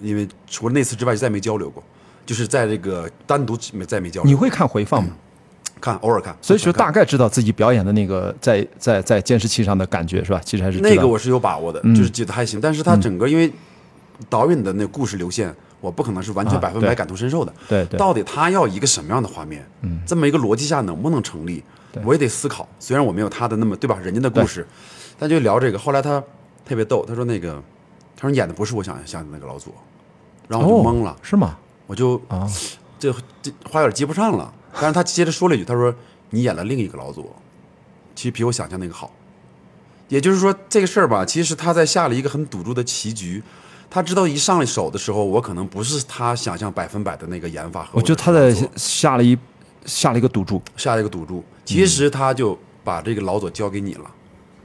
[0.00, 1.84] 因为除了那次之外就再没交流过，
[2.24, 5.10] 就是在这个单独没再没交流，你会看回放吗？
[5.78, 10.40] 看偶尔看，所以说大概知道自己表演的那个在在在监视器上的感觉是吧？
[10.42, 12.58] 其实还是那个我是有把握的，嗯就是记得还行。
[12.58, 13.52] 但是他整个因为
[14.30, 17.52] 导演的那个故事流线，我不可能是完全百分百感同身受的。
[17.68, 19.66] 对对到底他要一个什么样的画面？
[19.82, 21.62] 嗯，这么一个逻辑下能不能成立？
[22.04, 22.68] 我也得思考。
[22.78, 24.66] 虽然我没有他的那么对吧，人家的故事，
[25.18, 25.78] 但就聊这个。
[25.78, 26.22] 后来他
[26.64, 27.60] 特别逗，他说那个，
[28.16, 29.72] 他说你演的不是我想象的那个老左，
[30.46, 31.58] 然后我就懵了，哦是吗？
[31.86, 32.48] 我就啊
[32.98, 33.12] 这
[33.42, 34.52] 这话有点接不上了。
[34.74, 35.92] 但是他接着说了一句，他说
[36.30, 37.34] 你演了另一个老左，
[38.14, 39.12] 其实比我想象那个好。
[40.06, 43.42] 也就是说，这个事儿吧，其实他在下了一个很赌注的棋局。
[43.90, 49.36] 他知道一上来手的时候，我可能不是他想象百分百的那个研发和我觉得他在下了一
[49.84, 51.44] 下了一个赌注，下了一个赌注。
[51.64, 54.04] 其实他就把这个老左交给你了，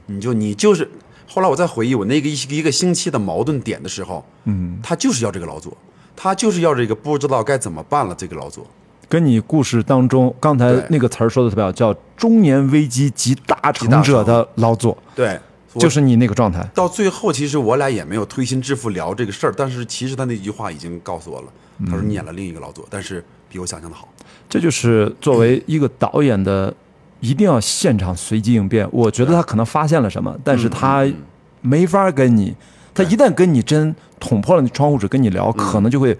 [0.06, 0.88] 你就你就是。
[1.28, 5.76] 后来我再回忆我那个一一个星期的矛盾点的时候，嗯，他就是要这个老左，
[6.14, 8.64] 他就是要这个不知道该怎么办了这个老左。
[9.08, 15.38] 跟你故事当中刚才那个词儿说的特别好，叫中年危机集大成者的老左，对，我
[15.80, 16.66] 就是你那个状态。
[16.74, 21.46] 到最后，其实我俩也没有推心置腹聊这个事儿，但是其实他那句话已经告诉我了，
[21.86, 24.08] 他说你演了另一个老左，但是比我想象的好。
[24.48, 26.72] 这就是作为一个导演的，
[27.20, 28.88] 一定要现场随机应变。
[28.92, 31.04] 我觉得他可能发现了什么，但是他
[31.60, 32.54] 没法跟你，
[32.94, 36.16] 他一旦跟你真捅破了那窗户纸跟你聊，可能就会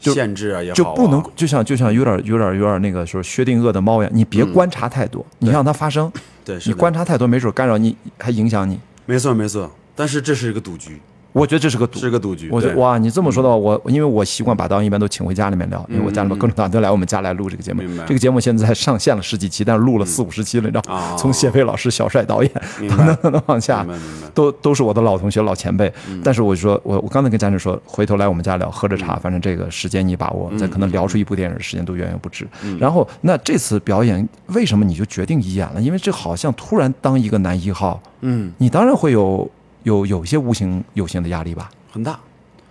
[0.00, 6.12] 就限制啊也就不能就像就像有点有点有点那个说薛定谔的猫一样，你别观察太多，你让它发生，
[6.44, 8.80] 对，你观察太多没准干扰你，还影响你。
[9.06, 11.00] 没错没错，但是这是一个赌局，
[11.32, 12.10] 我觉得这是个赌是。
[12.10, 12.48] 个赌局。
[12.52, 17.82] 我觉得哇，你这么说的话，我因为我习惯把导演一般都请回家里面聊，因为我家里面嗯各种导演都来我们家来录这个节目。
[18.06, 23.86] 这个节目现在上线了十几期，但是录了四五十期了，你知道哦，从谢飞老师、小帅导演等等等等往下
[24.34, 25.92] 都都是我的老同学、老前辈。
[26.08, 32.46] 嗯但是我说，我我刚才跟家人说，回头来我们家聊，喝着茶，反正这个时间你把握，嗯再可能聊出一部电影的时间都远远不止。
[32.78, 35.80] 然后，那这次表演为什么你就决定演了？
[35.80, 39.50] 因为这好像突然当一个男一号，嗯，你当然会有
[39.82, 42.18] 有有些无形有形的压力吧，很大，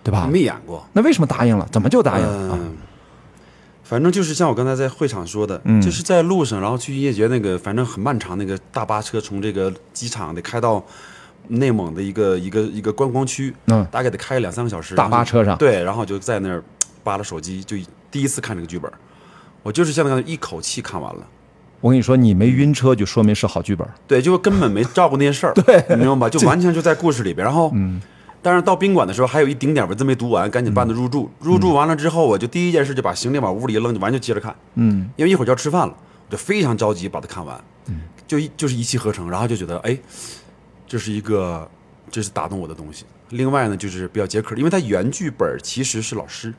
[0.02, 0.28] 对吧？
[0.30, 0.86] 没演过。
[0.92, 1.68] 那为什么答应了？
[1.70, 2.58] 怎么就答应了？
[3.82, 10.82] 反正就是像我刚才在会场说的，嗯就是在路上，然后去音乐节那个，反正很漫长，那个大巴车从这个机场得开到
[11.48, 14.94] 内蒙的一个一个一个观光区，嗯大概得开两三个小时。
[14.94, 16.62] 大巴车上对，然后就在那儿
[17.04, 17.76] 扒拉手机，就
[18.10, 18.90] 第一次看这个剧本，
[19.62, 21.26] 我就是像那样一口气看完了。
[21.82, 23.86] 我跟你说，你没晕车就说明是好剧本。
[24.06, 26.28] 对，就根本没照顾那些事儿， 对，你明白吗？
[26.30, 27.44] 就完全就在故事里边。
[27.44, 28.00] 然后，嗯，
[28.40, 31.28] 但是到宾馆的时候还有一丁点文字没读完，赶紧办的入住。
[31.40, 35.94] 入住完了之后，我就第一件事就把行李往屋里一扔，就完就接着看，嗯，因为一会儿就要吃饭了，
[36.28, 39.98] 我就非常着急把它看完，嗯，就一就是一气呵成，然后就觉得哎，
[40.86, 41.68] 这是一个
[42.10, 43.04] 这是打动我的东西。
[43.30, 46.54] 另外呢，就是比较解渴，因为它原剧本其实是老师，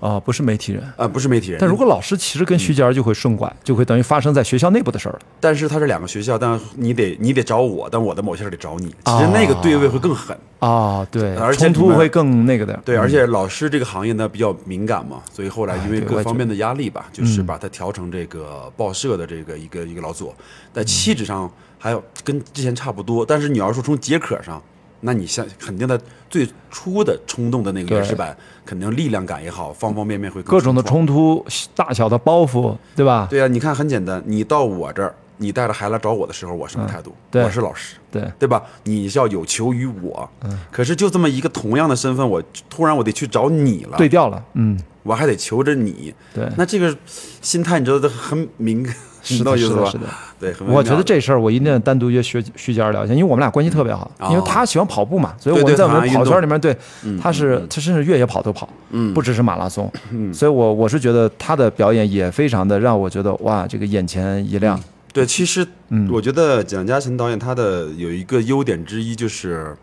[0.00, 0.82] 啊，不是媒体人。
[0.96, 1.58] 啊、不是媒体人。
[1.60, 5.20] 但如果老师其实跟徐佳就会顺拐，就会等于发生在学校内部的事儿了。
[5.40, 10.36] 但是他是两个学校，但你得你得找我，但我的某些事得找你，其实那个对位会更狠。
[10.60, 12.78] 啊，对，而且里面冲突会更那个的。
[12.84, 20.34] 对，而且老师这个行业呢比较敏感嘛，所以后来因为各方面的压力吧，就是把它调成这个报社的这个一个一个老左，
[20.72, 24.60] 在气质上还有跟之前差不多，但是你要说从解渴上，
[25.00, 33.26] 那你像肯定的最初的冲动的那个原始版，肯定力量感也好，方方面面会各种的冲冲突、大小的包袱，对吧？
[33.30, 37.14] 对啊，你看很简单，你到我这儿，你带着孩子来找我的时候，我什么态度？
[37.30, 37.96] 对我是老师。
[38.10, 38.62] 对，对吧？
[38.84, 44.42] 你是要有求于我，嗯可是就这么一个同样的身份，我突然我得去找你了，对调了。
[44.54, 46.96] 嗯，我还得求着你，对，那这个
[47.40, 48.94] 心态你知道都很敏感，
[49.36, 49.84] 知道意思吧？
[49.90, 49.98] 是？
[49.98, 50.04] 的。
[50.40, 54.28] 对，我觉得这事儿我一定要单独约徐徐佳聊一下，因为我们俩关系特别好，哦。
[54.30, 59.12] 因为他喜欢跑步嘛，所以我们在我们跑圈里面，对，嗯他是他甚至越野跑都跑，嗯。
[59.12, 59.90] 不只是马拉松，
[60.32, 64.80] 所以我我是觉得他的表演也非常的让我觉得哇，这个眼前一亮，
[65.12, 66.08] 对，其实嗯。
[66.12, 69.76] 我觉得蒋嘉诚导演他的有一个优点之一就是，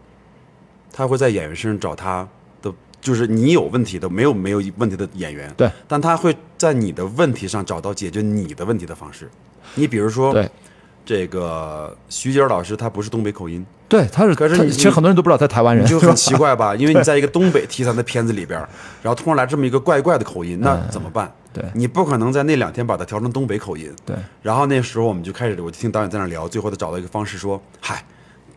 [0.93, 2.27] 他会在演员身上找他的，
[3.05, 9.29] 就是你有问题的没有没有问题的演员，对，但他会在你的问题上找到解决你的问题的方式。
[9.75, 10.49] 你比如说，对
[11.05, 16.73] 这个徐杰老师他不是东北口音，对，他是，可是你其实很多人都不知道他台湾人，就很奇怪吧？
[16.77, 18.59] 因为你在一个东北题材的片子里边，
[19.03, 21.31] 然后突然来这么一个怪怪的口音，那 怎么办？
[21.53, 23.93] 对你不可能在那两天把它调成东北口音。
[24.03, 28.03] 对，然后那时候我们就开始，我就听导演在那聊，最后他找到一个方式说：“嗨，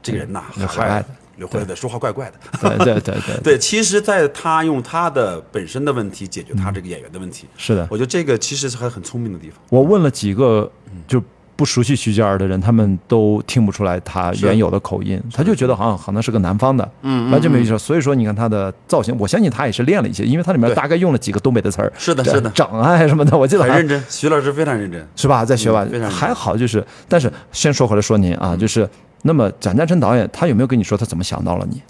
[0.03, 1.07] 这个人呐，嗯海外的
[1.47, 2.35] 海外的，说话怪怪的。
[2.61, 9.59] 对对对 对，对，其实，在他用他的本身的问题解决他这个演员的问题，是的，我觉得这个其实是还很聪明的地方。
[9.71, 10.71] 我问了几个
[11.07, 11.23] 就
[11.57, 17.77] 不熟悉徐佳儿的人，他们都听不出来他原有的口音，他就觉得好像好像是个南方的，嗯完全没意思。
[17.77, 25.05] 所以说，你看他的造型，我相信他也是练了一些，因为他里面大概用了几个东北的词儿，是的是的长啊什么的，我记得很认真，徐老师非常认真。
[25.17, 25.45] 是吧？
[25.45, 28.89] 在学吧嗯非常，还好就是，但是先说回来说您啊，就是
[29.23, 31.83] 那么蒋家琛导演他有没有跟你说他怎么想到了你？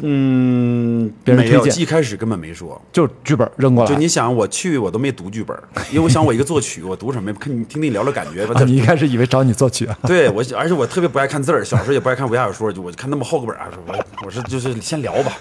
[0.00, 2.80] 嗯，没有，别人推荐一开始根本没说。
[2.92, 5.56] 就剧本扔过来，就你想，我去我都没读剧本，
[5.90, 7.32] 因为我想我一个作曲，我读什么？
[7.34, 8.54] 看你听你聊聊感觉吧。
[8.60, 9.98] 啊，你一开始以为找你作曲啊？
[10.06, 15.32] 对我，而且我特别不爱看字儿，小时候也不爱看武侠小说，就我就看那么厚个本儿，我我说就是 先聊吧。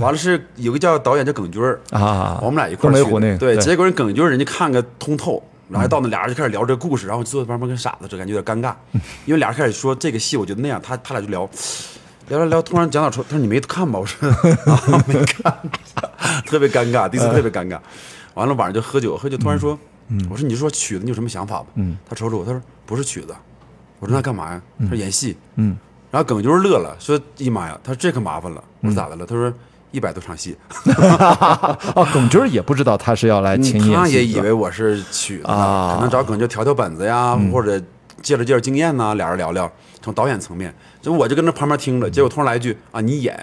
[0.00, 8.74] 完了是有个叫导演叫耿军儿，啊，我们俩一块儿去对，结果人耿军儿人家看个通透，然后到那俩人就开始聊这个故事，然后坐在旁边跟傻子似的，感觉有点尴尬，
[9.24, 11.48] 因为俩人开始说这个戏，我觉得那样，他他俩就聊。
[12.28, 14.00] 聊聊聊，突然讲到说，他说你没看吧？
[14.00, 14.28] 我说
[14.66, 15.56] 啊，没看，
[16.44, 17.78] 特别尴尬，第一次特别尴尬。
[18.34, 19.78] 完了晚上就喝酒，喝酒突然说，
[20.28, 21.66] 我说你就说曲子，你有什么想法吧？
[21.76, 23.28] 嗯，他瞅瞅我，他说不是曲子。
[24.00, 24.60] 我说那干嘛呀？
[24.80, 25.36] 他说演戏。
[25.54, 25.76] 嗯，
[26.10, 28.64] 然后耿就是乐了，说姨妈呀，他说这可麻烦了。
[28.80, 29.24] 我说咋的了？
[29.24, 29.52] 他说
[29.96, 30.54] 一百多场戏。
[31.96, 37.80] 哦，耿军也不知道他是要来请演戏，他也以为我是曲子，可能找耿军调调本子呀，或者
[38.20, 39.70] 借着借着经验呐，俩人聊聊，
[40.02, 40.74] 从导演层面。
[41.00, 43.34] 就我就跟着旁边听着，结果突然来一句啊，你演，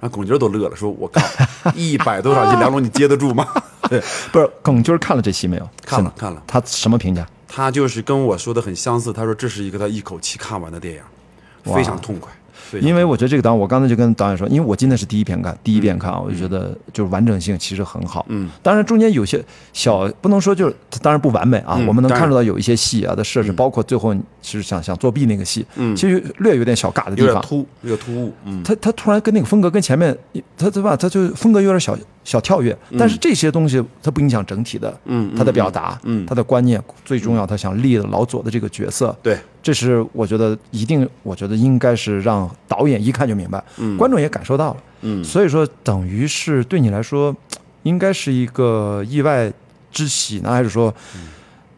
[0.00, 1.22] 然后耿军都乐了，说我靠，
[1.76, 3.46] 一百多场戏，梁龙你接得住吗？
[3.88, 5.68] 对，不是耿军看了这戏没有？
[5.86, 7.24] 看了看了，他什么评价？
[7.46, 12.32] 他就是跟我说的很相似，他说这是一个他一口气看完的电影，非常痛快。
[12.78, 18.24] 因为我觉得这个导演，我刚才就跟导演说，因为我今天是第一遍看，第一遍看啊，我就觉得就是完整性其实很好。
[18.28, 28.32] 嗯，当然中间有些小不能说就是当然不完美啊，我们能看出到有一些戏啊的设置，包括最后其实想想作弊那个戏，嗯，其实略有点小尬的地方，突有点突兀。
[28.44, 30.16] 嗯，他他突然跟那个风格跟前面
[30.56, 30.96] 他对吧？
[30.96, 39.38] 他就风格有点小小跳跃，但是这些东西它不影响整体的，嗯，他的表达，嗯，他的观念最重要，他想立老左的这个角色，对。
[39.62, 47.34] 这是我觉得一定，我觉得应该是让导演一看就明白，嗯，观众也感受到了，嗯，所以说等于是对你来说，
[47.82, 49.52] 应该是一个意外
[49.90, 50.94] 之喜呢，还是说，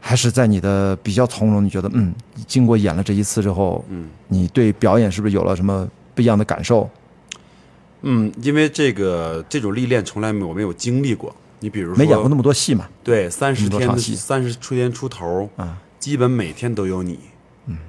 [0.01, 1.65] 还是在你的比较从容？
[1.65, 2.15] 你觉得，嗯，
[2.47, 6.89] 经过演了这一次之后，嗯，你对表演是不是有了什么不一样的感受？
[8.03, 11.35] 嗯，因为这个这种历练从来没我没有经历过。
[11.61, 12.89] 你比如说没演过那么多戏嘛？
[13.05, 17.19] 对，三十天三十出天出头啊，基本每天都有你。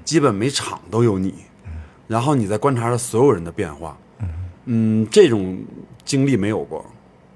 [0.03, 1.33] 基本每场都有你，
[2.07, 3.97] 然后你在观察着所有人的变化，
[4.65, 5.57] 嗯，这种
[6.05, 6.85] 经历没有过，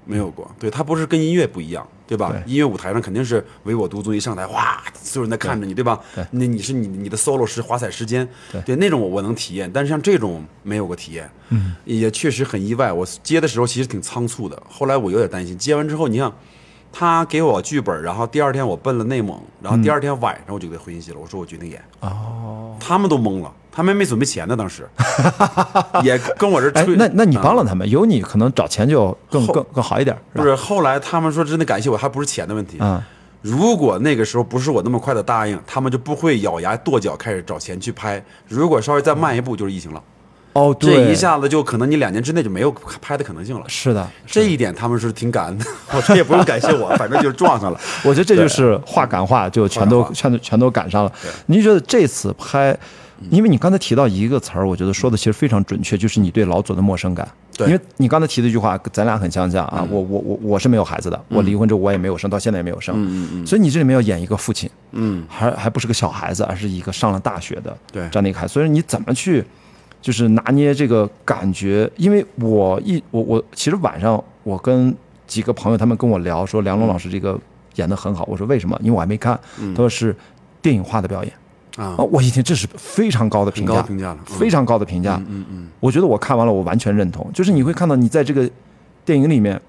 [0.04, 0.50] 没有过。
[0.58, 2.34] 对它不是跟音乐不一样，对吧？
[2.46, 6.00] 音乐舞台上肯定是唯我独尊，一上台哇，所有人在看着你，对吧？
[6.30, 8.28] 那你是你你的 solo 是华彩时间，
[8.64, 12.92] 对那种我我能体验，但是像这种没有过体验，嗯，也确实很意外。
[12.92, 16.32] 我接的时候其实挺仓促的，后来我有点担心，接完之后，你像。
[16.92, 21.80] 他给我剧本，然后第二天我奔了内蒙，然后第二天晚上我就给他回信息了，我说我决定演。
[22.00, 24.88] 哦，他们都懵了，他们没准备钱呢，当时
[26.02, 26.96] 也跟我这吹。
[26.96, 30.16] 那那你帮了他们，有你可能找钱就更更更好一点。
[30.32, 32.78] 不是，后来他们说真的感谢我，还不是钱的问题。
[32.80, 33.00] 嗯，
[33.42, 38.22] 如果那个时候不是我那么快的答应，他们就不会咬牙跺脚开始找钱去拍。
[38.48, 40.02] 如果稍微再慢一步，就是疫情了。
[40.54, 43.64] 哦，这一下子就可能你两年之内就没有拍的可能性了。
[43.68, 45.64] 是的，这一点他们是挺感恩的。
[45.94, 47.80] 我这也不用感谢我，反正就是撞上了。
[48.04, 51.12] 我觉得这就是话赶话，就全都全都全都赶上了。
[51.46, 52.76] 您觉得这次拍，
[53.30, 57.28] 因为你刚才提到一个词儿，我觉得说的其实非常准确，就是你对老左的陌生感。
[57.56, 59.86] 对，因为你刚才提的一句话，咱俩很相像啊。
[59.88, 62.94] 我我我我是没有孩子的，我离婚之后我也没有生，到现在也没有生。
[62.96, 63.46] 嗯嗯嗯。
[63.46, 68.52] 所以你这里面要演一个父亲，嗯，还还不是个小孩子，而是一个上了大学的对这样的一个孩子。
[68.52, 69.44] 所以你怎么去？
[70.08, 77.38] 就是拿捏这个感觉，因为我一我我其实晚上我跟几个朋友他们跟我聊说梁龙老师这个
[77.74, 78.74] 演的很好，我说为什么？
[78.82, 79.38] 因为我还没看，
[79.74, 80.16] 他说是
[80.62, 81.30] 电影化的表演
[81.76, 88.48] 啊，我一听这是非常高的评价，评价非常高的评价，嗯嗯，我觉得我看完了我完全认同，就是你会看到你在这个
[89.04, 89.60] 电影里面。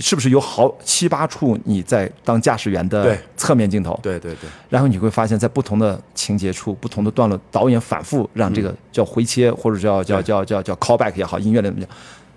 [0.00, 3.98] 是不是有好七八处你在当驾驶员的侧面镜头？
[4.02, 4.48] 对对对。
[4.68, 11.72] 然后你会发现在不同的情节处、不同的段落，导演反复让这个叫回切或者叫叫叫叫叫 callback 也好，音乐的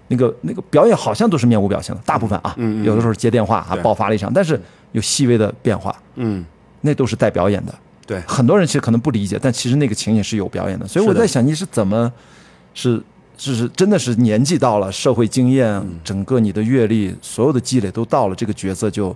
[0.09, 4.59] 那个那个表演好像都是面无表情的，大部分啊，有的时候接电话啊爆发了一场，但是
[4.91, 6.45] 有细微的变化，嗯，
[6.81, 7.73] 那都是带表演的。
[8.05, 10.85] 对，很多人其实可能不理解，但其实那个情景是有表演的。
[10.85, 12.11] 所以我在想，你是怎么
[12.73, 13.01] 是？
[13.43, 19.13] 就是真的是年纪到了，社会经验，整个你的阅历，所有的积累都到了，这个角色就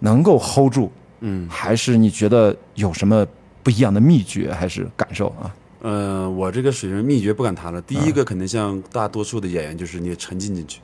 [0.00, 0.92] 能够 hold 住。
[1.20, 3.26] 嗯，还是你觉得有什么
[3.62, 5.50] 不一样的秘诀，还是感受啊？
[5.80, 7.80] 嗯，我这个水平秘诀不敢谈了。
[7.80, 10.80] 第一个肯定像大多数的演员，就是你沉浸进去，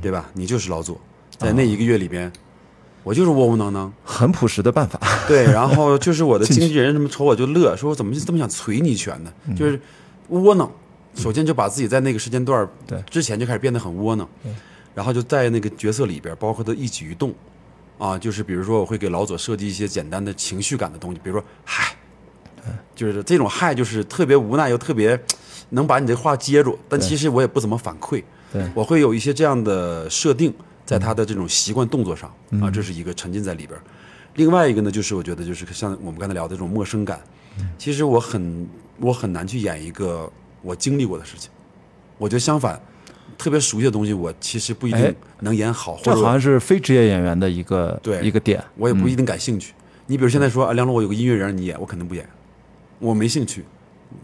[0.00, 0.30] 对吧？
[0.32, 0.98] 你就是老左，
[1.36, 2.32] 在那一个月里边，
[3.02, 4.98] 我就是窝窝囊囊，很朴实的办法。
[5.28, 9.30] 对，然后就是我的 经纪人什么瞅我就乐，说我怎么就这么想捶你一拳呢？
[9.54, 9.78] 就是
[10.28, 10.72] 窝囊。
[11.14, 13.02] 首先就把自己在那个时间段对。
[13.10, 14.28] 之前就开始变得很窝囊，
[14.94, 17.34] 然后就在那个角色里边，包括他一举一动，
[17.98, 21.94] 啊，就是比如说我会给老左设计一些简单的情绪感的东西，比如说嗨，
[22.94, 25.18] 就是这种嗨就是特别无奈又特别
[25.70, 28.22] 能把你这话接住，但其实我也不怎么反馈，
[28.74, 30.52] 我会有一些这样的设定
[30.84, 33.78] 在他的这种习惯动作上啊，这是一个沉浸在里边。
[34.34, 37.20] 另外一个呢，就是我觉得就是像我们刚才聊的这种陌生感，
[37.78, 38.68] 其实我很
[38.98, 40.30] 我很难去演一个。
[40.62, 41.50] 我经历过的事情，
[42.18, 42.80] 我觉得相反，
[43.36, 45.98] 特别熟悉的东西，我其实不一定能演好。
[46.02, 49.74] 这好像是非职业演员的一个对一个点，我也不一定感兴趣。
[50.06, 52.28] 你比如现在说，啊，梁龙，我有个音乐人，你演，我肯定不演，
[52.98, 53.64] 我没兴趣。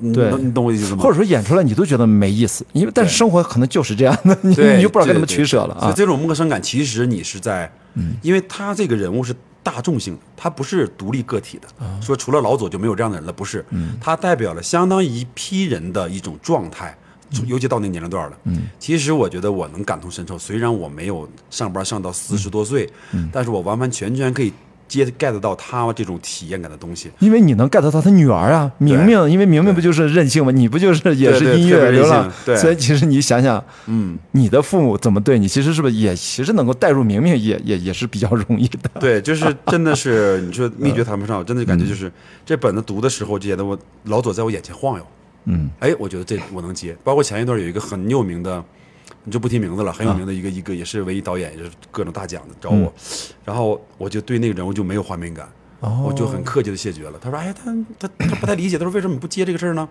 [0.01, 1.03] 你对能你懂我意思吗？
[1.03, 5.80] 或者说演出来你都觉得没意思，因为但是生活可能就是这样的，你 你就不知道该怎么取舍了啊。
[5.80, 7.72] 所以这种陌生感，其实你是在，
[8.20, 9.34] 因为他这个人物是
[9.69, 11.69] 大众性的，他不是独立个体的。
[11.85, 16.91] 啊说除了老左就没有这样的人了，不是，嗯他代表了相当一批人的一种状态。
[16.91, 17.05] 嗯
[17.47, 20.39] 尤其到那个年龄段了，嗯，其实我觉得我能感同身受。
[20.39, 24.51] 虽然我没有上班上到四十多岁，嗯但是我完完全全可以
[24.89, 27.11] 接 get 到他这种体验感的东西。
[27.18, 30.51] 因为你能 get 到他女儿啊，明明，因为明明不就是任性吗？
[30.51, 32.32] 你不就是也是音乐流浪性？
[32.47, 38.91] 对所以其实你想想，嗯，你的父母怎么对你，其实是不是也其实能够带入明明也也也是比较容易的。
[38.99, 42.11] 对，就是 真的是你说秘诀谈不上，真的感觉就是
[42.47, 45.07] 这本子读的时候，就觉得我老左在我眼前晃悠。
[45.51, 46.95] 嗯，哎，我觉得这我能接。
[47.03, 48.62] 包括前一段有一个很有名的，
[49.29, 52.91] 你就不提名字了，很有名的一个、一个也是唯一导演，也是各种大奖的找我，
[53.45, 55.47] 然后我就对那个人物就没有画面感，
[55.81, 57.18] 哦我就很客气的谢绝了。
[57.20, 59.87] 他说：“哎，他他他不太理解，他说为什么你不接这个事儿呢？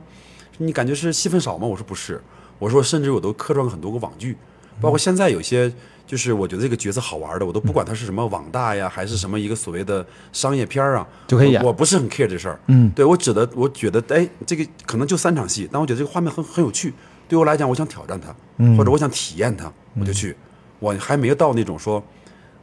[0.57, 2.19] 你感觉是戏份少吗？”我说：“不是，
[2.57, 4.35] 我说甚至我都客串了很多个网剧，
[4.81, 5.71] 包括现在有些。”
[6.07, 16.93] 就是我觉得这个角色好玩的，我都不管他是什么网大呀，还是什么一个所谓的商业片儿啊，就可以演我我不是很 care 这事儿，嗯，对我指的，我觉得，哎，这个可能就三场戏，但我觉得这个画面很很有趣。
[17.27, 20.35] 对我来讲，我想挑战它，嗯或者我想体验它，我就去。
[20.79, 22.03] 我还没有到那种说，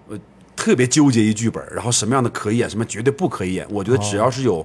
[0.09, 0.19] 呃，
[0.55, 3.67] 特别纠结一剧本，然后什么样的可以演，什么绝对不可以演。
[3.69, 4.65] 我觉得只要是有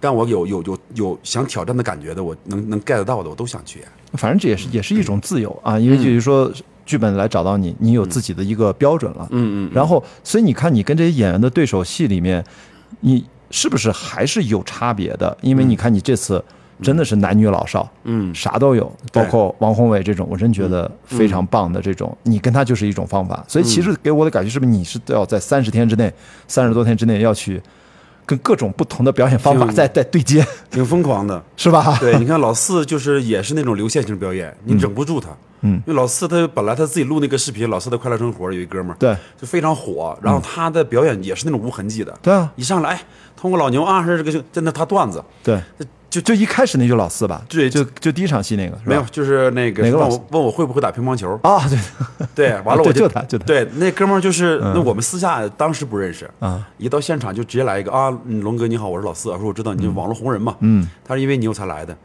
[0.00, 3.88] 让我有有有有想挑战的感觉的，我能能 get 到的，我都想去演。
[4.14, 6.52] 反正这也是也是一种自由啊，因为就是说
[6.84, 9.28] 剧本来找到你，你有自己的一个标准了。
[9.30, 12.44] 嗯嗯，然后，所以你看，你跟这些演员的对手戏里面，
[13.00, 15.38] 你是不是还是有差别的？
[15.40, 16.44] 因为你看，你这次
[16.82, 23.44] 真的是男女老少，嗯啥都有，包括王宏伟这种，我真觉得非常棒的这种，你跟他就是一种方法。
[23.46, 26.12] 所以，其实给我的感觉是不是你是都要在三十天之内、
[26.48, 27.62] 三十多天之内要去
[28.26, 31.42] 跟各种不同的表演方法挺在在对接， 挺疯狂的。
[31.56, 31.96] 是吧？
[32.00, 35.28] 对，你看老四就是也是那种流线型表演，你整不住他。
[35.64, 40.18] 嗯，因为老四他本来他自己录那个视频《老四的快乐生活》，有一哥们儿，对就非常火。
[40.20, 43.02] 然后他的表演也是那种无痕迹的，对啊，一上来哎，
[43.36, 45.62] 通过老牛啊，是这个就真的他段子，对，
[46.12, 51.78] 就就一开始那就老四吧，对就就第一场戏那个没有，就是那个哪个我问我会不会打乒乓球，啊，对
[52.34, 61.96] 对，完了我对就他就他对那哥们儿就是那我们私下当时不认识啊，一到现场就直接来一个啊，嗯龙哥你好，我是老四，我说我知道你是网络红人嘛，嗯，他是因为你我才来的，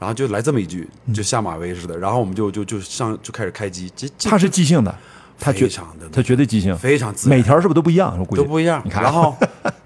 [0.00, 4.92] 然后就来这么一句，就下马威似的，然后我们就就就上就开始开机，这这他是即兴的，
[5.42, 5.68] 他绝
[6.12, 8.16] 他绝对即兴，非常自然每条是不是都不一样？
[8.16, 9.36] 我估计都不一样你，看，然后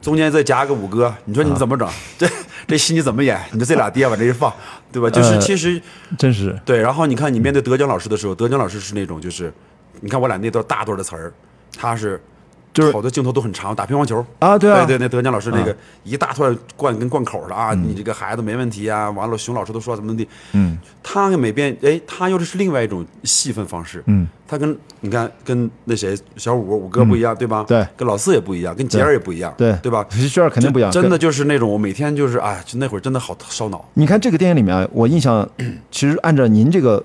[0.02, 1.88] 中间再加个五哥，你说你怎么整？
[2.18, 2.28] 这
[2.66, 3.40] 这戏你怎么演？
[3.52, 4.52] 你说这俩爹往这一放，
[4.92, 5.08] 对吧？
[5.08, 5.80] 就是呃其实
[6.18, 9.50] 真是对，然后你看你面对德江老师的时候，德江老师是那种就是，
[10.00, 11.32] 你看我俩那段大段的词儿，
[11.78, 12.20] 他是
[12.76, 14.24] 就是好多镜头都很长，打乒乓球。
[14.38, 14.84] 啊对啊。
[14.86, 27.64] 对那德江老师那个一大串灌跟灌口似的啊，你这个孩子没问题啊，完了熊老师都说怎么怎么地，嗯，他每遍哎，他又是另外一种戏份方式，嗯，他跟你看跟那谁小五五哥不一样，对吧？
[27.66, 27.86] 对。
[27.96, 30.04] 跟老四也不一样，跟杰儿也不一样，对对吧？
[30.32, 31.16] 杰儿肯定不一样，真的。
[31.18, 35.48] 就是那种我每天就是哎，就那会儿真的好烧脑，你看这个电影里面，我印象
[35.90, 37.02] 其实按照您这个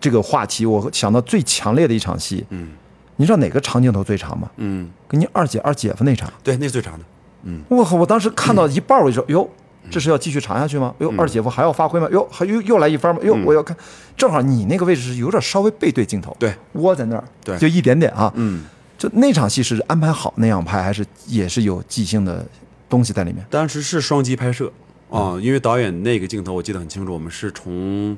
[0.00, 2.70] 这个话题，我想到最强烈的一场戏，嗯
[3.16, 4.50] 您知道哪个长镜头最长吗？
[4.56, 6.32] 嗯，跟你二姐二姐夫那场。
[6.42, 7.04] 对，那是最长的，
[7.44, 7.96] 嗯我靠！
[7.96, 9.48] 我当时看到一半，我就说：“哟，
[9.90, 10.94] 这是要继续长下去吗？
[10.98, 12.08] 哟，二姐夫还要发挥吗？
[12.10, 13.20] 哟，还又又来一番吗？
[13.22, 13.76] 哟，我要看。
[14.16, 18.32] 正好你那个位置是有点稍微背对镜头，对，窝在那儿，对就一点点啊。
[18.36, 18.64] 嗯。
[18.96, 22.46] 就那场戏是安排好那样拍，还是也是有即兴的
[22.88, 23.44] 东西在里面？
[23.50, 24.72] 当时是双机拍摄
[25.10, 28.16] 啊，因为导演那个镜头我记得很清楚，我们是从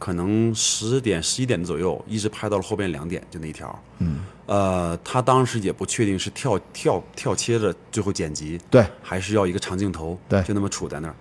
[0.00, 3.82] 可能十点十一点左右一直拍到了后边两点，就那一条。
[3.98, 10.42] 嗯，呃，他当时也不确定是跳跳跳切着最后剪辑，对，还是要一个长镜头，对。
[10.42, 11.14] 就那么杵在那儿。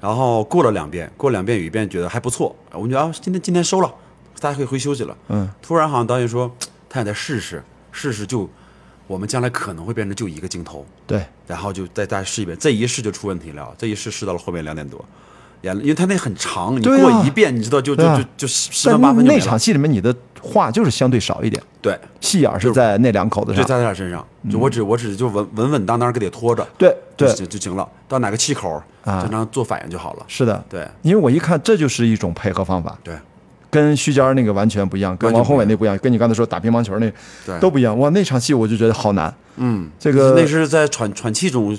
[0.00, 3.94] 然后过了两遍，过两遍有一遍觉得还不错，我们觉得啊，今天今天收了，
[4.40, 5.16] 大家可以回休息了。
[5.28, 6.50] 嗯，突然好像导演说，
[6.88, 7.62] 他想再试试，
[7.92, 8.48] 试试就
[9.06, 15.02] 我们将来可能会变成就一个镜头，对，然后就再再试一遍，这一试就出问题了，这一试试到了后面两点多，
[15.62, 23.66] 演了，因为他那很长，你过一遍，你知道就就就就十分八分那场戏里面你的话就是相对少一点，对，戏眼儿是在那两口子就上。
[23.66, 27.32] 在他俩身上，就我只我只就稳稳稳当当给得拖着，对对。
[27.34, 28.70] 就，就行了，到哪个气口
[29.04, 29.22] 啊。
[29.22, 30.86] 正常做反应就好了，是的，对。
[31.02, 33.14] 因为我一看这就是一种配合方法，对。
[33.68, 37.12] 跟徐佳那个完全不一样，跟王宏伟那不一样，跟你刚才说打乒乓球那
[37.44, 37.58] 对。
[37.58, 37.98] 都不一样。
[37.98, 39.34] 哇，那场戏我就觉得好难。
[39.56, 41.76] 嗯，这个那是在喘喘气中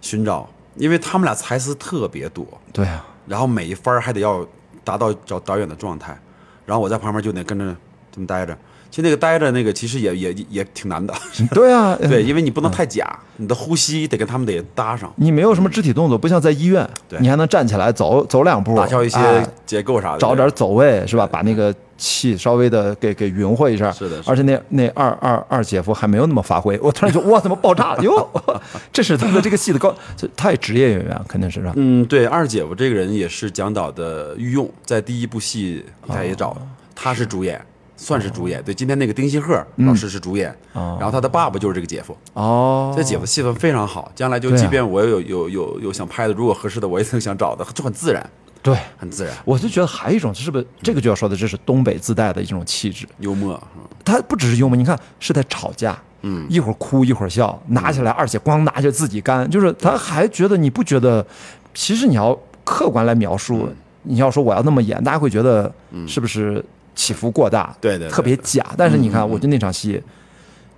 [0.00, 4.46] 寻找，因为他们俩台词特别多，对啊，然后每一番还得要
[4.84, 6.18] 达到找导演的状态，
[6.66, 7.76] 然后我在旁边就得跟着
[8.10, 8.56] 这么待着。
[8.92, 11.14] 其实那个待着那个其实也也也挺难的，
[11.54, 17.18] 对啊， 对，因为你不能太假，你的呼吸得跟他们得搭上，你没有什么肢体动作，不像在医院，对。
[17.18, 21.26] 你还能站起来走走两步，打消一些哎结构啥的，找点走位是吧？
[21.26, 23.90] 把那个气稍微的给给匀和一下。
[23.90, 24.30] 是的是的。
[24.30, 28.02] 而且那那二二二姐夫还没有那么发挥， 我突然就哇，怎么爆炸了？
[28.04, 28.28] 哟，
[28.92, 31.62] 这是他们的这个戏的高，这他也职业演员肯定是？
[31.76, 36.54] 嗯，对，二姐夫这个人也是蒋导的御用，在第一部戏他也找，
[36.94, 37.24] 他是。
[37.24, 37.58] 主演，
[38.02, 38.60] 算是主演。
[38.64, 44.10] 对，今天那个丁信鹤老师是主演，然后他的爸爸就是这个姐夫，哦，这姐夫戏份非常好。
[44.14, 48.28] 将来就即便我有有有有想拍的，如果合适的，我也挺想找的，就很自然，
[48.60, 53.06] 对，很自然，我就觉得还有一种，是不是这个就要说的，这是东北自带的一种气质。
[53.18, 53.54] 幽默。
[53.76, 53.82] 嗯。
[54.04, 61.24] 他不只是幽默，你看是在吵架，嗯，一会儿哭一会儿笑，拿起来而且光拿着自己干，就是他还觉得你不觉得，
[61.72, 63.68] 其实你要客观来描述，
[64.02, 65.72] 你要说我要那么演，大家会觉得
[66.08, 66.64] 是不是
[66.94, 68.64] 起伏过大，对对对特别假。
[68.76, 70.02] 但是你看，我觉得那场戏。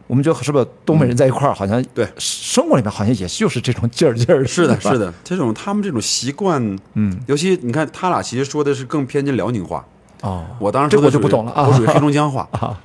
[0.06, 2.06] 我们觉得是不是东北人在一块儿，好像对。
[2.18, 6.62] 生活里面好像也就是这种劲儿劲儿，是的，是的，这种他们这种习惯，
[6.92, 9.82] 嗯，尤其你看他俩其实说的是更偏近辽宁话，
[10.20, 12.78] 哦，我当时这个我就不懂了啊我属于黑龙江话 啊，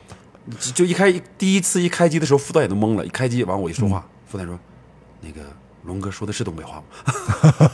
[0.62, 3.92] 就就一开第一次一开机的时候，副导演都懵了，一开机完我一说嗯。
[3.92, 4.58] 话，副导演说
[5.20, 5.42] ：“那个
[5.90, 6.84] 龙哥说的是东北话吗？”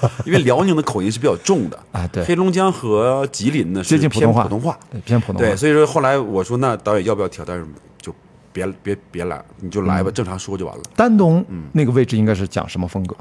[0.26, 7.46] 因为辽宁的口音是比较重的啊对黑龙江和吉林呢是接近普通话，偏普通话，对偏普通话，对，所以说后来我说那导演要不要调？
[7.46, 8.16] 导演说就
[8.52, 10.84] 别别别来，你就来吧，正常说就完了。
[10.96, 13.16] 丹东嗯那个位置应该是讲什么风格？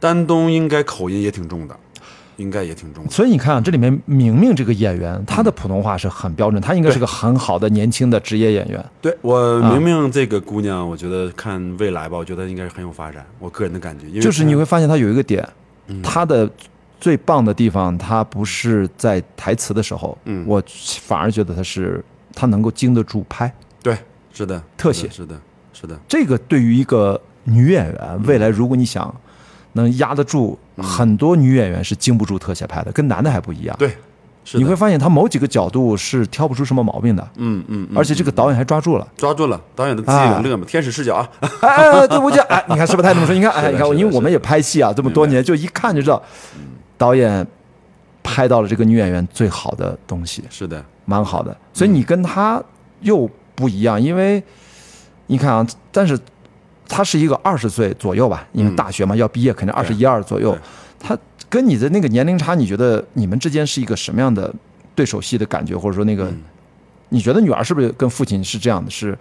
[0.00, 1.76] 丹东应该口音也挺重的，
[2.38, 3.10] 应该也挺重的。
[3.10, 8.84] 所以你看啊，这里面明明这个演员，他的普通话是很标准，他应该是个很好的年轻的职业演员。
[9.02, 13.26] 对我啊明明这个姑娘，我觉得看未来吧，我觉得应该是很有发展。
[13.38, 15.46] 我个人的感觉，因为就是你会发现他有一个点，
[15.88, 16.50] 嗯他的
[17.00, 20.62] 最棒的地方，他不是在台词的时候，嗯我
[21.02, 23.52] 反而觉得他是他能够经得住拍。
[23.82, 23.96] 对，
[24.32, 25.40] 是的，特写是的，
[25.72, 29.14] 是的，这个对于一个女演员，未来如果你想
[29.74, 33.76] 能压得住，很多女演员是经不住特写拍的，跟男的还不一样。
[33.78, 33.96] 对，
[34.44, 39.06] 是你会发现他某几个角度是挑不出什么毛病的，嗯嗯，嗯而且这个导演还抓住了。
[39.16, 41.28] 抓住了导演的自己啊乐嘛，天使视角啊，
[41.60, 43.34] 哎哎，哎对，我就哎，你看是不是太这么说？
[43.36, 46.22] 你看，哎，你看，因为我们也拍戏啊，这么多年，就一看就知道，
[46.96, 47.46] 导演
[48.22, 51.54] 拍到了这个女演员最好的东西，是的，蛮好的。
[51.74, 52.62] 所以你跟她
[53.00, 54.42] 又不一样，因为
[55.26, 56.18] 你看啊，但是
[56.88, 60.60] 她是一个二十岁左右吧，因为大学嘛，要毕业肯定二十一二左右对。
[60.98, 61.18] 她
[61.48, 64.52] 跟你的那个年龄差，你觉得你们之间是一个什么样的
[64.94, 66.32] 对手戏的感觉，或者说那个，
[67.10, 68.90] 你觉得女儿是不是跟父亲是这样的？
[68.90, 69.16] 是？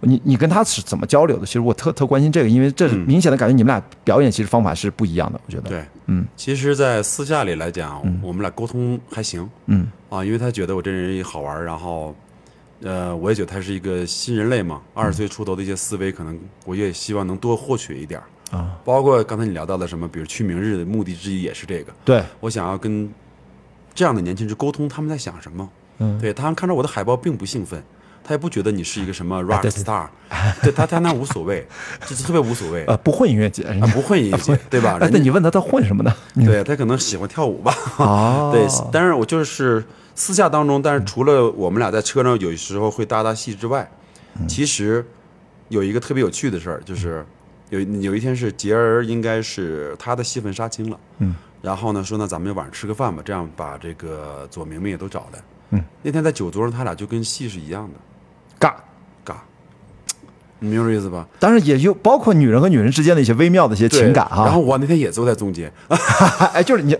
[0.00, 1.46] 你你跟她是怎么交流的？
[1.46, 5.40] 其实我特特关心这个，因为这明显的感觉，你们俩表演其实方法是不一样的。
[5.46, 12.14] 我觉得，对，嗯，其实，在私下里来讲，我们俩沟通还行，嗯啊，因为他觉得我这人也好玩，然后，
[12.82, 18.56] 呃，我也觉得他是一个新人类嘛，二十岁出头的一些思维，可能我也希望能多获取一点儿。
[18.56, 18.76] 啊。
[18.84, 23.10] 包括刚才你聊到的什么，比如去明日的目的之一也是这个，对，我想要跟
[23.94, 25.68] 这样的年轻人沟通，他们在想什么。
[25.98, 26.18] 嗯。
[26.20, 27.82] 对他们看着我的海报并不兴奋，
[28.22, 30.06] 他也不觉得你是一个什么 rock star，
[30.62, 31.66] 对他他那无所谓，
[32.06, 34.98] 就是特别无所谓，呃，不混音乐节，啊不混音乐节， 对吧？
[35.00, 36.14] 哎，那你问他他混什么呢？
[36.34, 39.82] 对他可能喜欢跳舞吧，哦，对，但是我就是
[40.16, 43.88] 私下当中，但是除了我们俩在车上有时候会搭搭戏之外，
[44.48, 45.06] 其实
[45.68, 47.24] 有一个特别有趣的事儿，就是
[47.68, 58.74] 有有一天是杰儿应该是他的戏份杀青了，嗯，然后呢说那咱们晚上吃个饭吧，这样把这个左明明也都找来，嗯，那天在酒桌上他俩就跟戏是一样的，尬。
[60.60, 61.26] 尬，你明白这意思吧？
[61.38, 64.44] 当然也就包括女人和女人之间的一些微妙的一些情感哈。
[64.44, 65.70] 然后我那天也坐在中间，
[66.52, 66.96] 哎，就是你，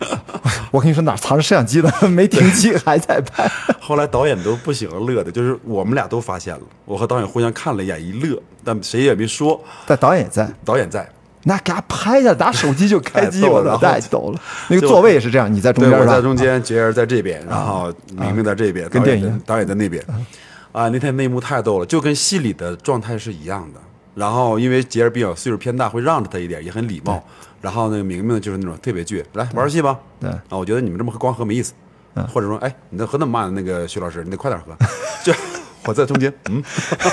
[0.70, 1.90] 我跟你说哪藏着摄像机呢？
[2.08, 3.50] 没停机还在拍。
[3.80, 9.62] 后来导演都不行了，乐的，就是我们俩都发现了，我和导演互相看了一眼，一乐，但谁也没说。
[9.86, 11.08] 但导演也在，导演在，
[11.44, 14.40] 那给他拍下，拿手机就开机，我操，太逗了然后太逗了。
[14.68, 15.98] 那个座位也是这样，你在中，间？
[15.98, 20.04] 我在中间，杰儿在这边，然后明明在这边，跟电影导演在那边。
[20.78, 23.80] 啊，那天内幕太逗了，就跟戏里的状态是一样的。
[24.14, 27.20] 然后因为杰儿比较岁数偏大，会让着他一点，也很礼貌。
[27.60, 29.98] 然后那个明明就是那种特别倔，来玩游戏吧。
[30.20, 31.72] 对啊，我觉得你们这么喝光喝没意思。
[32.32, 34.72] 或者说，哎，你这喝那么慢，那个徐老师，你得快点喝。
[35.24, 35.32] 就
[35.86, 36.62] 我在中间，嗯，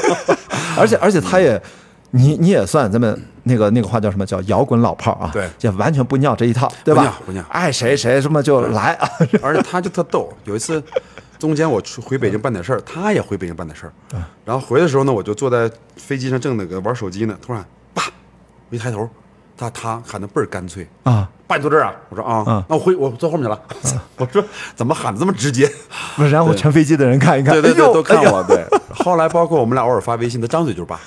[0.77, 1.59] 而且而且他也，
[2.11, 5.29] 你你也算咱们那个那个话叫什么叫摇滚老炮啊？
[5.33, 7.01] 对就完全不尿这一套，对吧？
[7.01, 9.09] 不尿不尿爱谁谁什么就来啊！
[9.41, 10.31] 而且他就特逗。
[10.45, 10.83] 有一次，
[11.39, 13.93] 中间我出回北京办点事儿，他也回北京办点事儿。
[14.43, 18.03] 然后回的时候呢，我就坐在飞机上正那个玩手机呢，突然，叭，
[18.69, 19.09] 我一抬头，
[19.57, 20.87] 他他喊的倍儿干脆。
[21.03, 22.63] 啊，爸你坐这儿啊，我说啊，嗯。
[22.69, 23.61] 那我回我坐后面去了，
[24.17, 24.43] 我说
[24.75, 25.69] 怎么喊的这么直接？
[26.15, 28.43] 不是，然后全飞机的人看一看，对对对，都看我。
[28.43, 30.99] 对，后来包括我们俩偶尔发微信，他张嘴就是爸，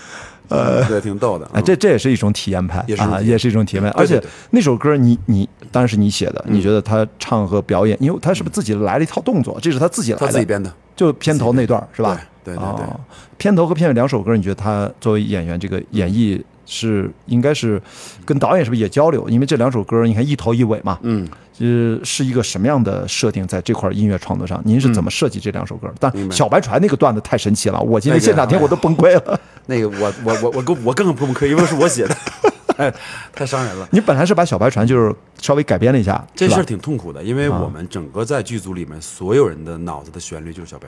[0.49, 1.49] 呃，对，挺逗的。
[1.53, 3.91] 哎，这这也是一种体验派啊，也是一种体验也是一种体验派。
[3.91, 9.59] 而且那首歌你你当然是你写的，你觉得他唱和表演，因为他是不是自己来了一套动作？
[9.61, 12.21] 这是他自己来的，他自己编的，就片头那段是吧？
[12.45, 13.01] 对对对对哦
[13.37, 17.81] 片头和片尾两首歌，你觉得他作为演员这个演绎是应该是
[18.27, 19.29] 跟导演是不是也交流？
[19.29, 21.27] 因为这两首歌你看一头一尾嘛，嗯，
[21.59, 24.61] 呃，是一个什么样的设定在这块音乐创作上？
[24.65, 25.93] 您是怎么设计这两首歌？
[25.99, 29.41] 但小白船那个段子太神奇了，我今天那个现场听我都崩溃了。
[29.67, 32.17] 那个我我我我更我更崩溃，因为是我写的，
[32.77, 32.93] 哎，
[33.35, 33.89] 太伤人了。
[33.91, 40.87] 你本来是把小白船就是稍微改编了一下，这事儿挺痛苦的，因为啊我们整个在剧组里面，所有人的脑子的旋律就是小白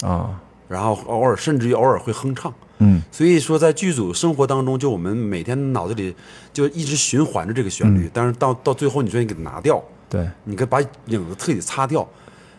[0.00, 0.30] 船，啊，
[0.70, 2.54] 然后偶尔甚至于偶尔会哼唱。
[2.78, 6.14] 嗯，所以说，在剧组生活当中，就我们每天脑子里
[6.52, 10.26] 就一直循环着这个旋律，但是到到最后，你说你给它拿掉，对。
[10.44, 12.08] 你给把影子彻底擦掉，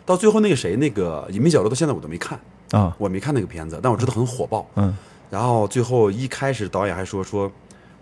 [0.04, 2.38] 到最后那个谁，那个《隐秘角落》到现在我都没看，
[2.70, 4.64] 啊，我没看那个片子，但我知道很火爆。
[4.76, 4.94] 嗯，
[5.28, 7.50] 然后最后一开始导演还说说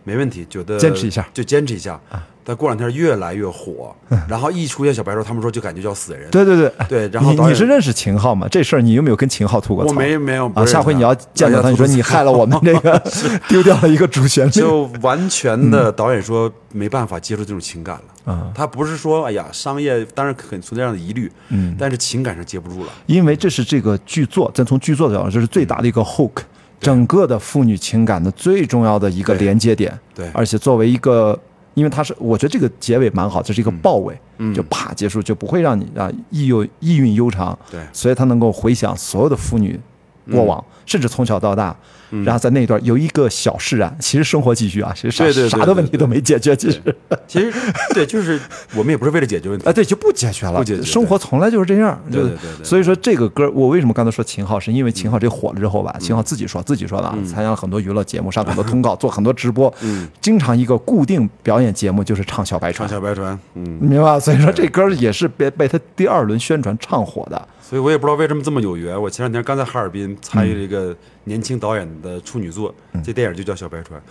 [0.04, 2.00] 没问题，觉得坚持一下就坚持一下。
[2.42, 3.94] 但过两天越来越火，
[4.26, 6.28] 然后一出现小白说，他们说就感觉要死人。
[6.30, 8.48] 对对对对然后你你是认识秦昊吗？
[8.50, 9.90] 这事儿你有没有跟秦昊吐过槽？
[9.90, 13.00] 我没没有不啊，下回你要见到他，你说你害了我们这个
[13.46, 14.50] 丢掉了一个主旋律。
[14.50, 18.32] 就完全的导演说没办法接受这种情感了。
[18.32, 22.90] 啊他不是说哎呀商业当然很存在这样的疑虑，嗯，但是情感上接不住了。
[23.06, 26.40] 因为这是这个剧作，咱从剧作的角度，这是最大的一个 hook，
[26.80, 29.96] 整个的父女情感的最重要的一个连接点。
[30.14, 31.38] 对而且作为一个，
[31.74, 37.56] 因为它是，我觉得这个结尾蛮好，这是一个爆尾，嗯就啪结束，就不会让你啊意有意蕴悠长。
[37.70, 39.78] 对所以它能够回想所有的父女
[40.30, 41.70] 过往，甚至从小到大。
[42.12, 46.82] 嗯然后在那一段有一个小释然，其实生活继续啊，其实啥啥的问题都没解决，其实
[47.28, 47.52] 其实
[47.94, 48.36] 对，就是
[48.74, 50.58] 我们也不是为了解决问题 啊，，对，就不解决了。
[50.58, 51.96] 不解决生活从来就是这样。
[52.10, 64.18] 就对对对对所以说这个歌，我为什么刚才说秦昊，是因为秦嗯昊这火了之后吧，秦昊自己说自己说的啊，参加了很多娱乐节目，上很多 通告，做很多直播，嗯经常一个固定表演节目就是唱小白船唱，小白船，嗯，明白吧？
[64.18, 67.48] 所以说这歌也是被被他第二轮宣传唱火的。
[67.70, 69.00] 所以我也不知道为什么这么有缘。
[69.00, 70.92] 我前两天刚在哈尔滨参与了一个
[71.22, 74.02] 年轻导演的处女作，嗯这电影就叫《小白船》，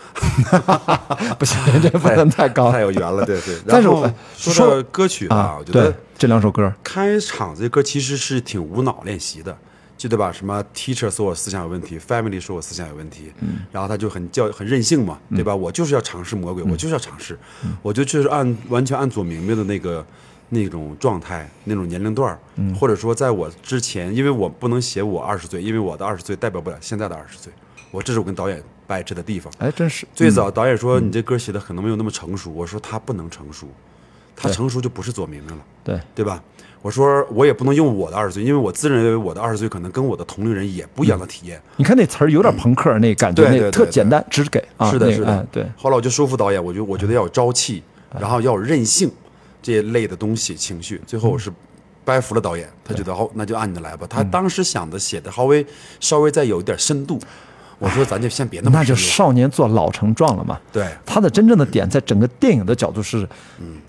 [1.36, 3.58] 不行，这不能太高 太有缘了，对对。
[3.68, 5.64] 但是我说说到歌曲啊，啊我！
[5.66, 9.58] 觉得这两首歌，开场这歌其实是挺无脑练习的，
[9.98, 10.32] 就得吧？
[10.32, 13.30] 什么 teacher 说我思想有问题，family 说我思想有问题，
[13.74, 15.54] 然后他就很教很任性嘛，对吧？
[15.54, 17.38] 我就是要尝试魔鬼，我就是要尝试，
[17.82, 20.06] 我就就是按完全按左明明的那个
[20.50, 22.40] 那种状态、那种年龄段儿，
[22.76, 27.52] 或者说在我之前，因为我不能写我二十岁，因为我的二十岁代表不了现在的二十岁，
[27.92, 29.52] 我这是我跟导演不爱吃的地方。
[29.60, 33.68] 哎，真是最早导演说你这歌写的可能没有那么成熟，我说他不能成熟，
[34.36, 35.64] 他成熟就不是左明明了。
[35.84, 36.42] 对，对吧？
[36.82, 41.62] 我说我也不能用我的二十岁，因为我自认为我的二十岁可能跟我的同龄人也不一样的体验。
[41.76, 47.84] 你看那词儿有点朋克那感觉，那特简单，只给啊，是的，是的，哎对，后来我就说服导演，我就我觉得要有朝气，
[48.18, 49.12] 然后要有韧性
[49.62, 51.02] 这一类的东西情绪。
[51.06, 51.52] 最后我是
[52.06, 54.08] 掰服了导演，他觉得好，那就按你的来吧。
[54.10, 55.66] 他当时想的写的稍微
[56.00, 57.20] 稍微再有一点深度。
[57.80, 60.58] 我说咱就先别那么那就少年做老成壮了嘛。
[60.72, 60.86] 对。
[61.06, 63.28] 他的真正的点在整个电影的角度是，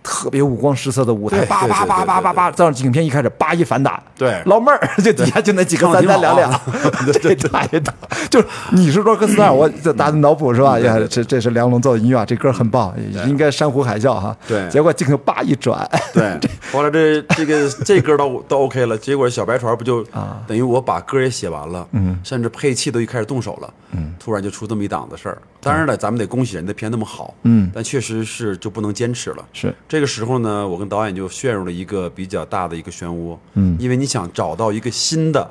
[0.03, 4.41] 特别五光十色的舞台，叭叭叭叭叭叭，这样影片一开始叭一反打，对。
[4.47, 6.61] 老妹儿 就底下就那几个三三两两，
[7.20, 7.93] 这太大，
[8.30, 10.78] 就是你是说哥斯达，我这大家脑补是吧？
[10.78, 12.95] 呀，这这是梁龙做的音乐啊，这歌很棒，
[13.26, 14.36] 应该山呼海啸哈。
[14.47, 14.68] 对。
[14.70, 16.38] 结果镜头叭一转，对，
[16.72, 20.05] 后来这这个这歌都都 OK 了，结果小白船不就
[20.47, 25.41] 等于我把歌也写完了，嗯，甚至配器都一开始动手了，嗯，突然就出这么一档子事儿。
[25.61, 29.49] 当然了，咱们得恭喜人家片那么好，嗯，但确实是就不能坚持了。
[29.53, 35.51] 是这个时候呢，我跟导演就陷入了一个比较大的一个漩涡，嗯，因为你想找到一个新的，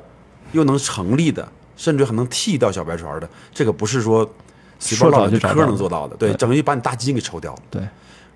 [0.52, 4.28] 又能成立的，甚至还能替掉小白船的，这个不是说
[4.78, 7.58] 随便说找唠两句嗑就找到能做到的，对，等于把你大基金给抽掉了。
[7.70, 7.82] 对，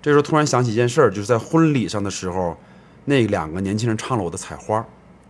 [0.01, 2.55] 这时候突然想起一件事儿，就是在婚礼上的时候，
[3.05, 4.79] 那两个年轻人唱了我的《采花》。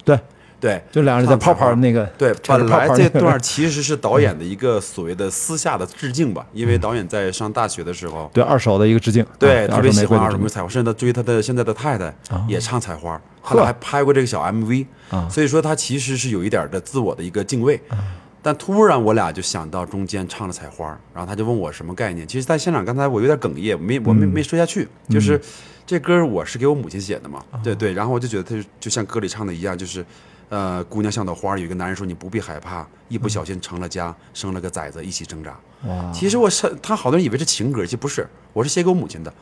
[0.04, 0.20] 对，
[0.60, 12.14] 对，就两个人在泡泡那个对，本来这段其实是导演的一个所谓的私下的致敬吧，因为导演在上大学的时候，对二手的一个致敬，对，啊特别喜欢二手玫瑰的致敬二手玫瑰采花，甚至他追他的现在的太太
[12.48, 17.80] 也唱采花，后呵来还拍过这个小 MV，啊所以说他其实是有一点的自我的一个敬畏。
[18.42, 22.28] 但突然我俩就想到中间唱了采花，然后他就问我什么概念。
[22.28, 25.42] 其实，在现场刚才我有点哽咽，没我没没说下去，就是
[25.84, 27.94] 这歌我是给我母亲写的嘛，对对。
[27.94, 30.06] 然后我就觉得他就就像歌里唱的一样，就是
[30.50, 35.60] 呃，姑娘像朵花，有一个男人说你不必害怕，一不小心成了家，生了个崽子一起挣扎。
[35.88, 39.34] 哇，其实我是他，好多人以为是情歌，其实不是，我是写给我母亲的。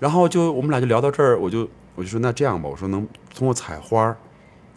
[0.00, 4.16] 然后就我们俩就聊到这儿，我就我就说那这样吧，我说能通过采花，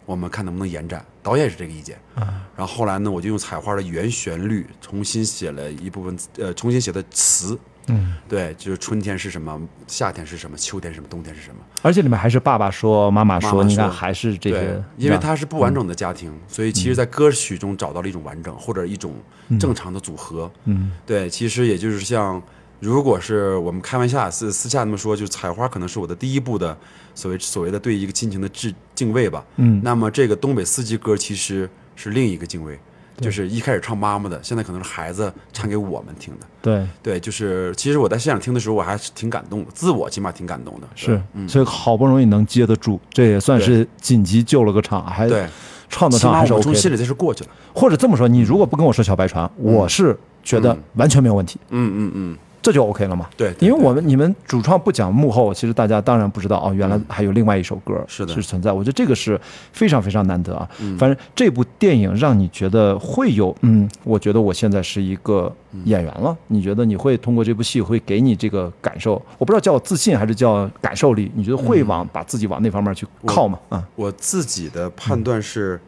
[0.04, 1.04] 我们看能不能延展。
[1.22, 1.98] 导演是这个意见。
[2.14, 7.58] 然后后来呢，我就用采花的原旋律重新写了一部分，呃，重新写的词。
[7.88, 11.56] 嗯，对，就是春天是什么，夏天是什么，秋天是什么，冬天是什么。
[11.82, 19.14] 而且里面还是爸爸说，妈妈说，妈妈说你看还是这对些，，因为它是不完整的家庭，所以其实，在歌曲中找到了一种完整或者一种
[19.60, 20.50] 正常的组合。
[20.64, 22.42] 嗯，对，其实也就是像，
[22.80, 26.76] 如果是我们开玩笑私私下那么说，就是采花可能是我的第一部的
[27.14, 29.44] 所谓所谓的对一个亲情的敬敬畏吧。
[29.56, 32.78] 嗯那么这个东北四季歌其实是另一个敬畏，
[33.18, 36.46] 就是一开始唱妈妈的，现在可能是孩子唱给我们听的。
[36.60, 40.88] 对，对，就是其实我在现场听的时候，我还是挺感动的，自我起码挺感动的。
[40.94, 45.46] 是，嗯，所以好不容易能接得住，这也算是紧急救了个场，还对，
[45.88, 46.64] 创得上还是我 OK。
[46.64, 47.50] 从心里这事过去了。
[47.72, 53.28] 或者这么说，你如果不跟我说小白船，我是觉得完全没有问题，嗯嗯嗯，这就 OK 了嘛。
[53.36, 58.72] 对，因为我们你们主创不讲幕后，其实大家当然不知道哦，原来还有另外一首歌是的是存在。
[58.72, 59.40] 我觉得这个是
[59.72, 60.68] 非常非常难得啊。
[60.80, 65.54] 嗯反正这部电影让你觉得会有，嗯，我觉得我现在是一个
[65.84, 66.36] 演员了。
[66.48, 69.14] 你觉得你会通过这部戏会给你这个感受？
[69.38, 71.30] 我不知道叫自信还是叫感受力？
[71.36, 73.56] 你觉得会往、把自己往那方面去靠吗？
[73.68, 75.80] 啊，我自己的判断是，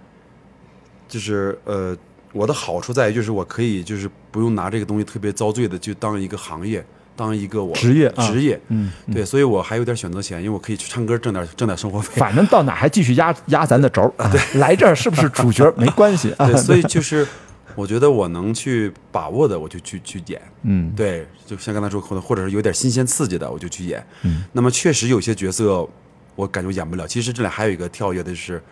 [1.08, 1.96] 就是呃，
[2.32, 6.84] 我的好处在于就是我可以就是不用拿这个东西特别遭罪的就当一个行业，
[7.16, 12.14] 当一个我职业啊职业，嗯，对，所以我还有点选择权，因为我可以去唱歌挣点挣点生活费。
[12.16, 16.46] 反正到哪还继续压压咱的轴儿、 啊， 来这儿是不是主角没关系 啊。
[16.46, 17.26] 对，所以就是
[17.74, 20.40] 我觉得我能去把握的，我就去去演。
[20.62, 24.04] 嗯对，就像刚才说，或者或者是有点新鲜刺激的，我就去演。
[24.22, 25.88] 嗯，那么确实有些角色
[26.36, 27.06] 我感觉演不了。
[27.06, 28.62] 其实这里还有一个跳跃的是，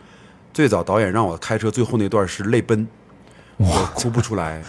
[0.52, 2.86] 最早导演让我开车最后那段是泪奔，
[3.56, 4.62] 我哭不出来，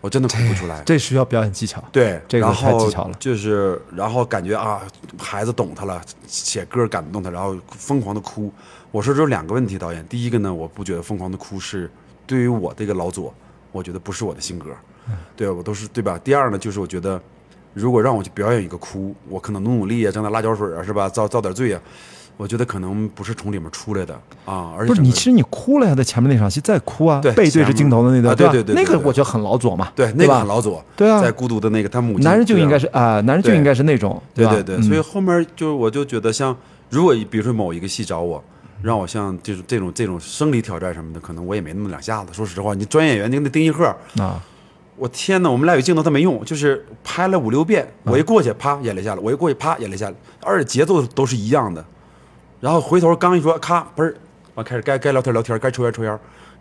[0.00, 0.82] 我真的哭不出来。
[0.84, 1.82] 这需要表演技巧。
[1.92, 4.82] 对，这个太技巧了就是，然后感觉啊，
[5.18, 8.52] 孩子懂他了，写歌感动他，然后疯狂的哭。
[8.90, 10.06] 我说这有两个问题，导演。
[10.08, 11.90] 第一个呢，我不觉得疯狂的哭是
[12.26, 13.32] 对于我这个老左，
[13.72, 14.70] 我觉得不是我的性格，
[15.08, 16.18] 嗯对我都是对吧？
[16.22, 17.20] 第二呢，就是我觉得
[17.72, 21.08] 如果让我去表演一个哭，我可能努努力啊，整点辣椒水啊，是吧？
[21.08, 21.80] 遭遭点罪啊，
[22.36, 24.14] 我觉得可能不是从里面出来的
[24.44, 24.74] 啊。
[24.76, 34.22] 而且不是你，其实你哭了呀，在前面那场戏再哭啊，对背对着镜头的那段，啊对吧对对对对对那个我觉得很老左嘛，对那个很老左，对啊在孤独的那个他母亲，男人就应该是啊，男人就应该是那种，吧？
[34.34, 36.56] 对对对，嗯所以后面就我就觉得像，
[36.90, 38.42] 如果比如说某一个戏找我，
[38.82, 42.32] 让我像就是这种这种生理挑战什么的，可能我也没那么两下子。
[42.32, 43.84] 说实话，你专业演员，你跟那丁一鹤，
[44.18, 44.42] 啊，
[44.96, 51.84] 我天哪，我们俩有镜头他没用，就是拍了五六遍，嗯我一过去啪眼泪下来，我一过去啪眼泪下来，而且节奏都是一样的。
[52.64, 54.14] 然后回头刚一说咔嘣儿，
[54.54, 56.10] 完开始该该聊天聊天，该抽烟抽烟，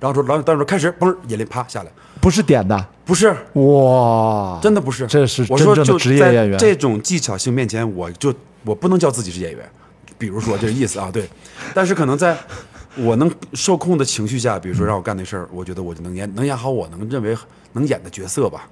[0.02, 3.34] 然后说导演导演说开始嘣儿眼泪啪下来，不是点的，不是。
[3.54, 6.60] 哇，真的不是，这是我说的职业在演员。
[6.60, 8.34] 这种技巧性面前，我就
[8.66, 9.66] 我不能叫自己是演员，
[10.18, 11.26] 比如说这个意思啊，对。
[11.74, 12.38] 但是可能在
[12.98, 17.34] 我能受控的情绪下，比如说让我干那事儿，我觉得我就能演能演好我能认为
[17.72, 18.68] 能演的角色吧。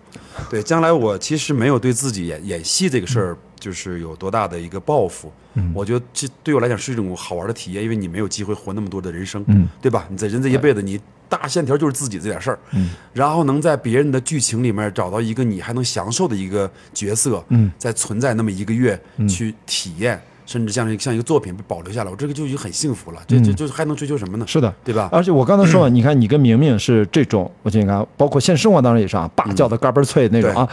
[0.50, 5.32] 对，将来我其实没有对自己演演戏这个事儿就是有多大的一个抱负。
[5.54, 10.06] 嗯我觉得这对我来讲是一种好玩的体验，因为你没有机会活那么多的人生，嗯对吧？
[10.10, 11.00] 你在人这一辈子，你
[11.30, 23.22] 大线条就是自己这点事儿，嗯然后能在别人的剧情里面找到一个你还能享受的一个角色，嗯在存在那么一个月去体验，甚至像像一个作品被保留下来，我这个就已经很幸福了。
[23.28, 24.46] 这这就是还能追求什么呢？
[24.46, 24.74] 嗯是的。
[24.86, 25.10] 对吧？
[25.12, 30.66] 而且我刚才说了， 你看你跟明明是这种，我觉得你看，包括现实生活当中也是啊，爸叫的嘎嘣脆那种啊。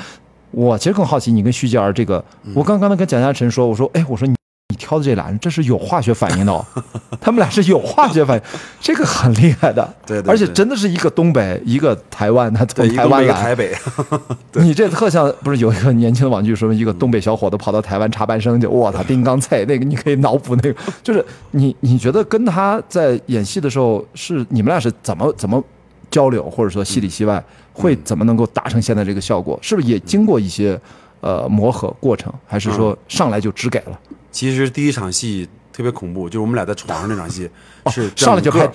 [0.50, 2.24] 我其实更好奇，你跟徐佳儿这个，
[2.54, 4.34] 我刚刚才跟蒋嘉诚说，我说，哎，我说你
[4.70, 6.64] 你挑的这俩人，这是有化学反应的哦，
[7.20, 8.42] 他们俩是有化学反应，
[8.80, 9.86] 这个很厉害的。
[10.06, 10.30] 对对对。
[10.30, 13.74] 而且真的是一个东北，一个台湾，他从台湾来，台北，
[14.60, 25.62] 你这特像不是有一个年轻的网剧说一个东北小伙子跑到台湾插班生去，我操，丁刚菜那个你可以脑补那个，就是你你觉得跟他在演戏的时候是你们俩是怎么怎么
[26.10, 27.42] 交流，或者说戏里戏外
[27.78, 29.58] 会怎么能够达成现在这个效果？
[29.62, 30.78] 是不是也经过一些
[31.20, 33.98] 呃磨合过程，还是说上来就只改了？
[34.32, 37.48] 其实第一场戏特别恐怖，就是我们俩在床上那场戏，
[37.90, 38.68] 是哦上来就拍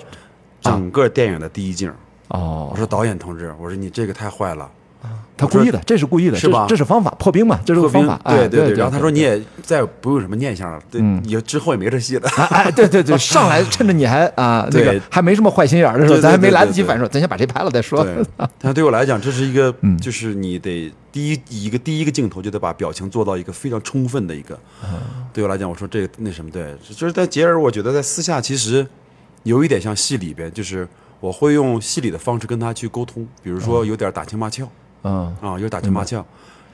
[0.60, 1.92] 整个电影的第一镜。
[2.28, 4.70] 哦我，说导演同志，我说你这个太坏了，
[5.36, 8.20] 他故意的，这是故意的，是吧这这是方法，破冰嘛，这是个方法。
[8.24, 8.76] 哎对对对。
[8.76, 9.40] 然后他说你也。
[9.64, 12.28] 再不用什么念想了，对，也之后也没这戏了。
[12.36, 18.04] 哎哎，对对对， 上来趁着你还啊 那个对还没什么坏心眼儿的时候，咱还没来得及反应，咱先把这拍了再说。
[18.04, 18.14] 对，
[18.60, 24.54] 但对我来讲，这是一个，嗯就是你得第一一个第一个镜头就得把表情做到一个非常充分的一个。
[24.84, 25.00] 嗯
[25.32, 28.86] 对我来讲，我说这个那什么，对，就是在杰尔，我觉得在私下其实
[29.44, 30.86] 有一点像戏里边，就是
[31.20, 34.68] 我会用戏里的方式跟他去沟通，比如说有点打情骂俏嗯
[35.10, 36.24] 啊，有点打情骂俏。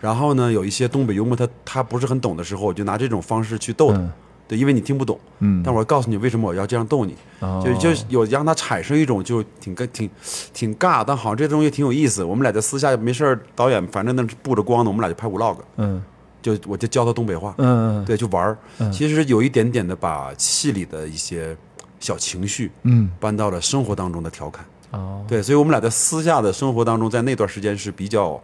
[0.00, 3.98] 然后呢，有一些东北幽默，他他不是很懂的时候，我就拿这种方式去逗他。
[3.98, 4.10] 嗯
[4.50, 10.10] 对，因为你听不懂，嗯但我告诉你为什么我要这样逗你，哦就就有让他产生一种就挺跟挺
[10.52, 12.24] 挺尬，但好像这东西挺有意思。
[12.24, 16.02] 我们俩在私下没事儿，导演反正那布着光呢，我们俩就拍 vlog，嗯
[16.42, 18.58] 就我就教他东北话，嗯对，就玩儿。
[18.90, 21.56] 其实有一点点的把戏里的一些
[22.00, 28.40] 小情绪嗯搬到了生活当中的调侃，哦，对，所以我们俩在私下的生活当中，在那段时间是比较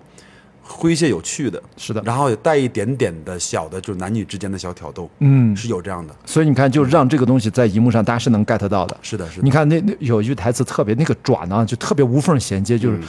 [0.68, 8.97] 诙谐有趣的，是的，然后也带一点点的小的，就是男女之间的小挑逗，嗯，是有这样的，所以你看，就让这个东西在荧幕上大家是能 get 到的。
[9.03, 9.44] 是的，是的。
[9.44, 9.51] 你。
[9.51, 13.01] 看那那有一句台词特别，那个转呢就特别无缝衔接，就是、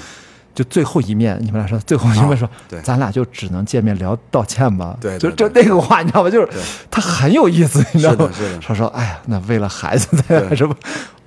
[0.58, 2.50] 就最后一面，你们俩说最后一面说，
[2.82, 4.98] 咱俩就只能见面聊道歉吧。
[5.00, 6.30] 对就就那个话，你知道吗？
[6.32, 6.50] 就是
[6.90, 8.32] 他很有意思，你知道吗？
[8.34, 8.62] 是的是的。
[8.64, 10.74] 说说，哎呀，那为了孩子，咱还是不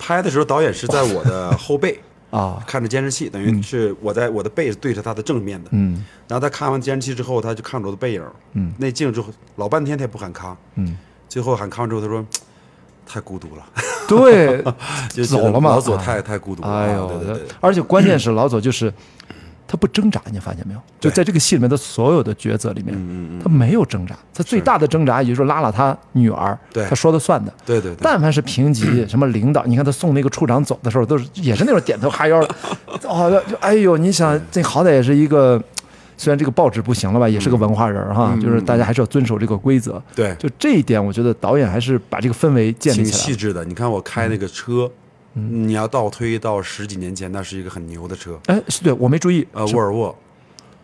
[0.01, 1.97] 拍的时候，导演是在我的后背
[2.33, 5.71] 啊，看着监视器，等于是我在我的背是对着他的正面的。
[5.71, 6.05] 嗯。
[6.27, 8.25] 然后他看完监视器之后，他就看着我的背影，
[8.55, 12.27] 嗯，那镜之后老半天他也不喊咔，嗯，最后喊咔完之后，他说
[13.07, 13.65] 太孤独了，
[14.09, 14.65] 对，
[15.11, 15.71] 就走了嘛。
[15.71, 18.93] 老左啊太太孤独了，哎呦，对，而且关键是老左就是
[19.71, 20.81] 他不挣扎，你发现没有？
[20.99, 27.55] 就在这个戏里面的所有的抉择里面，他没有挣扎，他最大的挣扎也就是拉拉他女儿，对他说了算的。
[27.65, 32.55] 对对对，但凡是评级 什么领导，你看他送那个处长走的时候，都是也是那种点头哈腰的，
[33.09, 35.63] 哦，就哎呦，你想这好歹也是一个，
[36.17, 40.03] 虽然这个报纸不行了吧，也是个文化人哈，嗯就是大家还是要遵守这个规则。
[40.17, 43.25] 对就这一点，我觉得导演还是把这个氛围建立挺起来了。
[43.25, 43.65] 细致的。
[43.65, 44.91] 你看我开那个车，
[45.33, 50.15] 你要倒推到十几年前，那是一个很牛的车，哎，是对我没注意，呃，沃尔沃，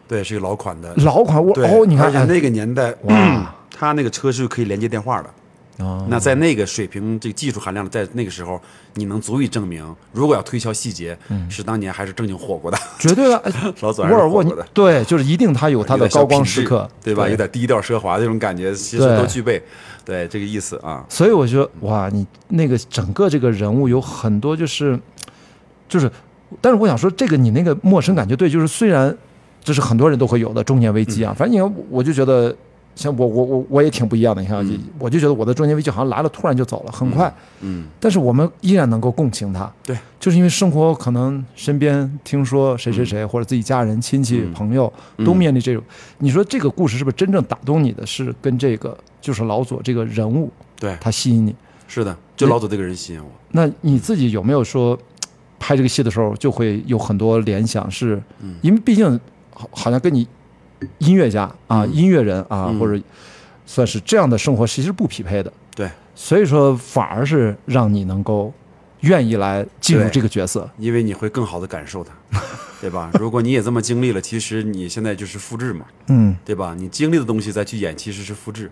[0.07, 5.31] 对，是一个老款的，老款我对，哦，你看而且那个年代，哇，它那个车是可以连接电话的。
[5.79, 8.59] 哦那在那个水平、这个技术含量，在那个时候，
[8.95, 11.17] 你能足以证明，如果要推销细节，
[11.51, 12.79] 是当年还是正经火过的。
[12.99, 17.29] 绝对了， 哎老早还是沃尔沃你火的，对，就是一定它有它的高光时刻，对吧？
[17.29, 19.63] 有点低调奢华这种感觉，其实都具备，
[20.03, 21.05] 对这个意思啊。
[21.11, 24.99] 所以我觉得哇，你那个整个这个人物有很多就是
[25.91, 26.11] 就是，
[26.63, 29.15] 但是我想说，这个你那个陌生感觉对，就是虽然
[29.63, 32.57] 这是很多人都会有的中年危机啊，反正你看，我就觉得。
[32.97, 34.67] 像我我我我也挺不一样的，你看，
[34.99, 37.33] 我就觉得我的中年危机好像来了，突然就走了，很快。
[37.61, 44.93] 嗯，但是我们依然能够共情他，对，就是因为生活可能身边听说谁谁谁、或者自己家人、亲戚、嗯朋友
[45.25, 45.83] 都面临这种，
[46.19, 51.55] 你说这个故事是不是真正打动你的是跟这个就是老左这个人物对，他吸引你？
[51.87, 53.31] 是的，就老左这个人吸引我。
[53.51, 54.99] 那你自己有没有说
[55.59, 58.21] 拍这个戏的时候就会有很多联想是？
[58.41, 59.21] 嗯因为毕竟
[59.53, 60.27] 好好像跟你
[60.99, 62.79] 音乐家啊、音乐人啊，嗯。
[62.79, 63.03] 或者
[63.65, 65.53] 算是这样的生活其实不匹配的。
[65.75, 68.53] 对，所以说反而是让你能够
[69.01, 70.69] 愿意来进入这个角色。
[70.79, 72.41] 因为你会更好的感受它，
[72.81, 73.11] 对吧？
[73.15, 76.75] 如果你也这么经历了，其实你现在就是复制嘛，嗯，对吧？
[76.79, 78.71] 你经历的东西再去演，其实是复制，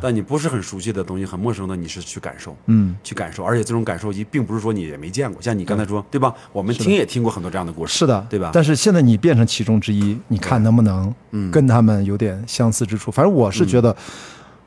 [0.00, 6.32] 但你不是很熟悉的东西，很陌生的，你是去感受，嗯，去感受，而且这种感受一并不是说你也没见过，像你刚才说，对吧？
[6.52, 8.50] 我们听也听过很多这样的故事，是的，对吧？
[8.52, 13.10] 但是现在你变成其中之一，你看能不能嗯跟他们有点相似之处？
[13.10, 13.94] 反正我是觉得，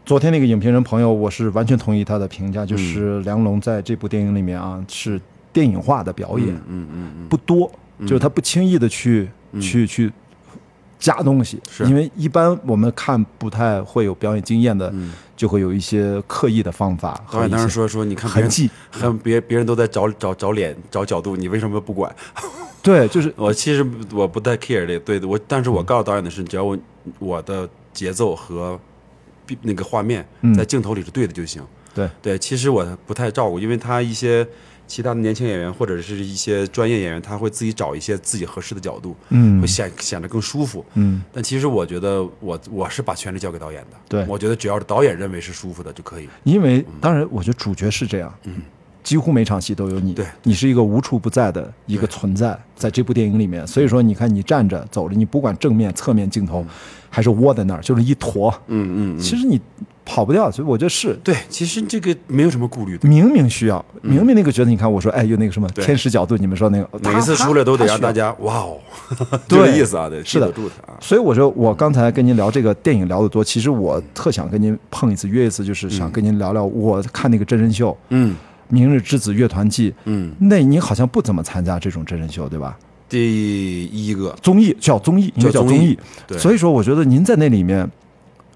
[0.10, 2.66] 昨天那个影评人朋友，我是完全同意他的评价，嗯。
[2.66, 5.22] 就是梁龙在这部电影里面啊，是
[5.54, 9.30] 电影化的表演，嗯嗯嗯不多，就是他不轻易的去、
[9.62, 10.12] 去去
[10.98, 11.84] 加东西，是。
[11.84, 18.68] 因为一般我们看不太会有表演经验的，嗯，就会有一些刻意的方法导演当时说说，你看痕迹。
[18.92, 22.12] 看别别人都在找找找脸找角度，你为什么不管？
[22.82, 26.76] 对，就是我其实我不太 care 这个，对我，但是我告诉导演的是，只要我
[27.20, 28.82] 我的节奏和比
[29.62, 30.54] 那个画面嗯。
[30.54, 31.64] 在镜头里是对的就行。
[31.94, 32.10] 对。
[32.22, 34.48] 对，其实我不太照顾，因为他一些
[34.88, 39.62] 其他的年轻演员或者是一些专业演员，他会自己找一些自己合适的角度，嗯。
[39.62, 40.84] 会显显得更舒服。
[40.96, 44.26] 嗯，但其实我觉得我我是把权力交给导演的，对。
[44.28, 46.28] 我觉得只要是导演认为是舒服的就可以。
[46.44, 48.62] 因为当然，我觉得主角是这样，嗯，
[49.04, 50.26] 几乎每场戏都有你，对。
[50.44, 53.66] 你是一个无处不在的一个存在，在这部电影里面。
[53.68, 56.66] 所以说，你看你站着走着，你不管正面、侧面镜头，
[57.10, 59.60] 还是窝在那儿，就是一坨，嗯嗯嗯，其实你
[60.06, 60.50] 跑不掉。
[60.52, 63.08] 所以我觉得是对，其实这个没有什么顾虑的。
[63.08, 68.12] 明明需要，明明那个角色，你看我说，哎，有那个什么天使角度，你们说那个，每一次出来都得让大。
[68.12, 68.78] 家哇哦，
[69.18, 70.98] 这 个对意思啊，对，是的住他啊。
[71.00, 78.36] 所以我说，我刚才跟您聊这个电影聊得多，其实我特想跟您碰一次、约一次，就是想跟您聊聊我看那个真人秀《嗯
[78.68, 79.92] 明日之子乐团季》。
[80.06, 82.78] 嗯，那你好像不怎么参加这种真人秀，对吧？
[83.10, 85.98] 第一个综艺叫综艺，应该叫综艺。
[86.28, 87.90] 对，所以说，我觉得您在那里面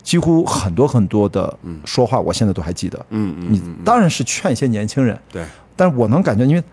[0.04, 3.04] 几乎很多很多的说话，我现在都还记得。
[3.10, 5.44] 嗯嗯，你嗯当然是劝一些年轻人，对
[5.76, 6.64] 但是我能感觉，因为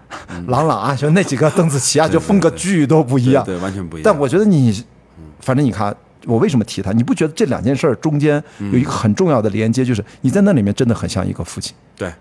[0.49, 3.43] 郎朗啊，就那几个邓紫棋啊，就风格巨都不一样。
[3.45, 4.05] 对，完全不一样。
[4.05, 4.85] 但我觉得你，
[5.41, 6.93] 反正你看，我为什么提他？
[6.93, 11.75] 你不觉得这两件事中间有一个很重要的连接，就是你在那里面真的很像一个父亲。
[11.97, 12.13] 对。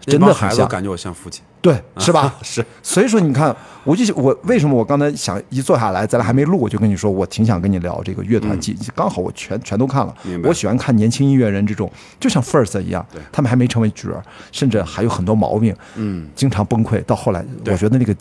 [0.00, 2.34] 真的很像，感觉我像父亲，对，是吧？
[2.42, 10.14] 是，所以说你看，我就我为什么我刚才想一坐下来，咱俩还没录，我就跟你说，我挺想跟你聊这个乐团季，刚好我全全都看了。
[10.44, 14.22] 我喜欢看年轻音乐人这种，就像 First 一样，他们还没成为角儿，
[14.52, 17.02] 甚至还有很多毛病，嗯，经常崩溃。
[17.04, 18.16] 到后来，我觉得那个。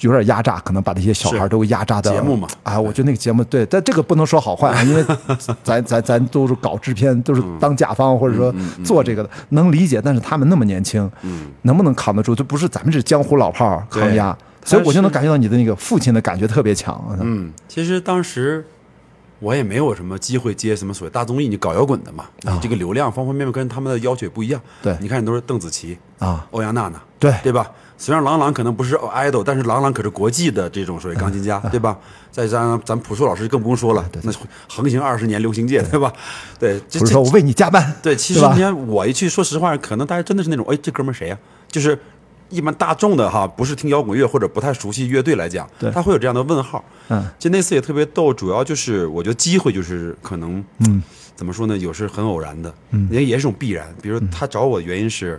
[0.00, 2.48] 有点压榨，可能把这些小孩都压榨的节目嘛。
[2.62, 5.04] 啊，我觉得那个节目对，但这个不能说好坏啊， 因为
[5.62, 10.00] 咱咱咱都是搞制片，都是当甲方或者说做这个的，能理解。
[10.02, 11.10] 但是他们那么年轻，
[11.62, 12.34] 能不能扛得住？
[12.34, 17.02] 这不是咱们这江湖老炮儿抗压，所以我就能感觉到你的那个父亲的感觉特别强。
[17.20, 18.64] 嗯，其实当时
[19.38, 24.60] 我也没有什么机会接什么所谓大综艺，你搞摇滚的嘛，你这个流量方方面面跟他们的要求也不一样。
[24.82, 27.70] 对，你看你都是邓紫棋啊，欧阳娜娜，对对吧？
[28.00, 31.98] 虽然郎朗可能不是 idol，但是郎朗可是国际的这种所谓钢琴家，对吧？
[32.32, 34.32] 再加上咱朴树老师更不用说了，那
[34.66, 36.10] 横行二十年流行界，对吧？
[36.58, 37.94] 对，不是说我为你加班。
[38.02, 41.38] 对，其实你看我一去，说实话，可能大家真的是那种，哎，这哥们谁呀？
[41.68, 41.98] 就是
[42.48, 46.82] 一般大众的哈，不是听摇滚乐或者不太熟悉乐队来讲，他会有这样的问号。
[47.10, 51.02] 嗯，就那次也特别逗，主要就是我觉得机会就是可能，嗯，
[51.36, 51.76] 怎么说呢？
[51.76, 53.94] 有时很偶然的，嗯，也也是种必然。
[54.00, 55.38] 比如他找我的原因是。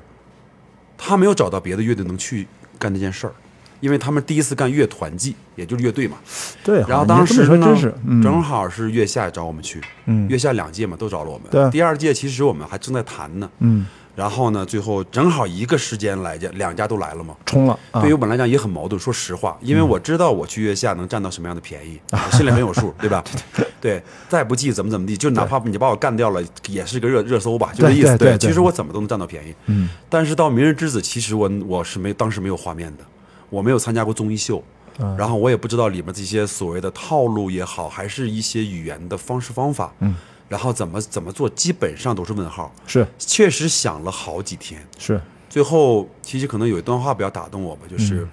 [1.03, 2.47] 他没有找到别的乐队能去
[2.77, 3.33] 干这件事儿，
[3.79, 6.17] 因为他们第一次干乐团季，也就是乐队嘛。
[6.63, 6.83] 对。
[6.87, 7.75] 然后当时呢，
[8.21, 11.47] 正好是月下找我们去，嗯，月下两届嘛，都找了我们。
[11.49, 11.67] 对。
[11.71, 13.87] 第二届其实我们还正在谈呢，嗯。
[14.15, 17.79] 然后呢，最后正好一个时间来家，两家都来了嘛，冲了。
[17.93, 23.23] 对于我们来讲也很矛盾，说实话，因为我知道我去月下能占到什么样的便宜，我 心里很有数，对吧？
[23.79, 28.17] 对，再不济怎么怎么地，就哪怕你把我干掉了，也是个热热搜吧，就这意思。
[28.17, 29.55] 对，其实我怎么都能占到便宜。
[29.67, 29.89] 嗯。
[30.09, 33.03] 但是到《明日之子》，其实我我是没当时没有画面的，
[33.49, 34.61] 我没有参加过综艺秀，
[35.17, 39.93] 然后我也不知道里面这些所谓的套路也好，还是一些语言的方式方法。
[39.99, 40.15] 嗯。
[40.51, 42.69] 然后怎么怎么做，基本上都是问号。
[42.85, 44.85] 是，确实想了好几天。
[44.99, 48.27] 是，最后其实可能有一段话比较打动我吧，就是，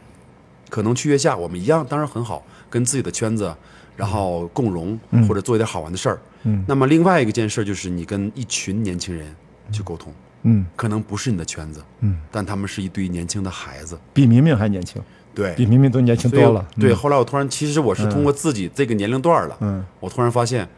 [0.69, 3.55] 可能去月下我们一样，当然很好，跟自己的圈子，
[3.97, 4.99] 然后共荣
[5.29, 6.19] 或者做一点好玩的事儿。
[6.43, 6.64] 嗯。
[6.66, 9.33] 那么另外一个件事就是你跟一群年轻人
[9.71, 10.12] 去沟通。
[10.43, 10.66] 嗯。
[10.75, 11.81] 可能不是你的圈子。
[12.01, 12.19] 嗯。
[12.33, 13.97] 但他们是一堆年轻的孩子。
[14.12, 15.01] 比明明还年轻。
[15.33, 15.55] 对。
[15.55, 16.66] 比明明都年轻多了。
[16.81, 16.93] 对。
[16.93, 19.57] 后来我突然，其实我是通过自己这个年龄段了。
[19.61, 19.85] 嗯。
[20.01, 20.69] 我突然发现。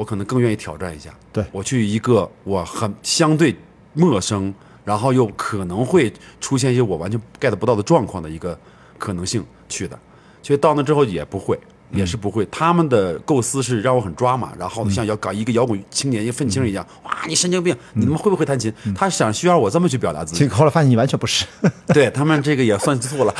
[0.00, 1.44] 我可能更愿意挑战一下，对。
[1.52, 3.54] 我去一个我很相对
[3.92, 8.58] 陌生，然后又可能会出现一些我完全 get 不到的状况的一个
[8.96, 9.98] 可能性去的，
[10.40, 11.60] 其实到那之后也不会。
[11.92, 18.72] 也是不会，他们的构思是让我很抓马，然后像要搞一个摇滚青年、一个愤青一样，哇，你神经病，你他妈会不会弹琴？
[18.94, 20.46] 他想需要我这么去表达自己。
[20.48, 21.44] 后来发现你完全不是，
[21.92, 23.34] 对他们这个也算错了。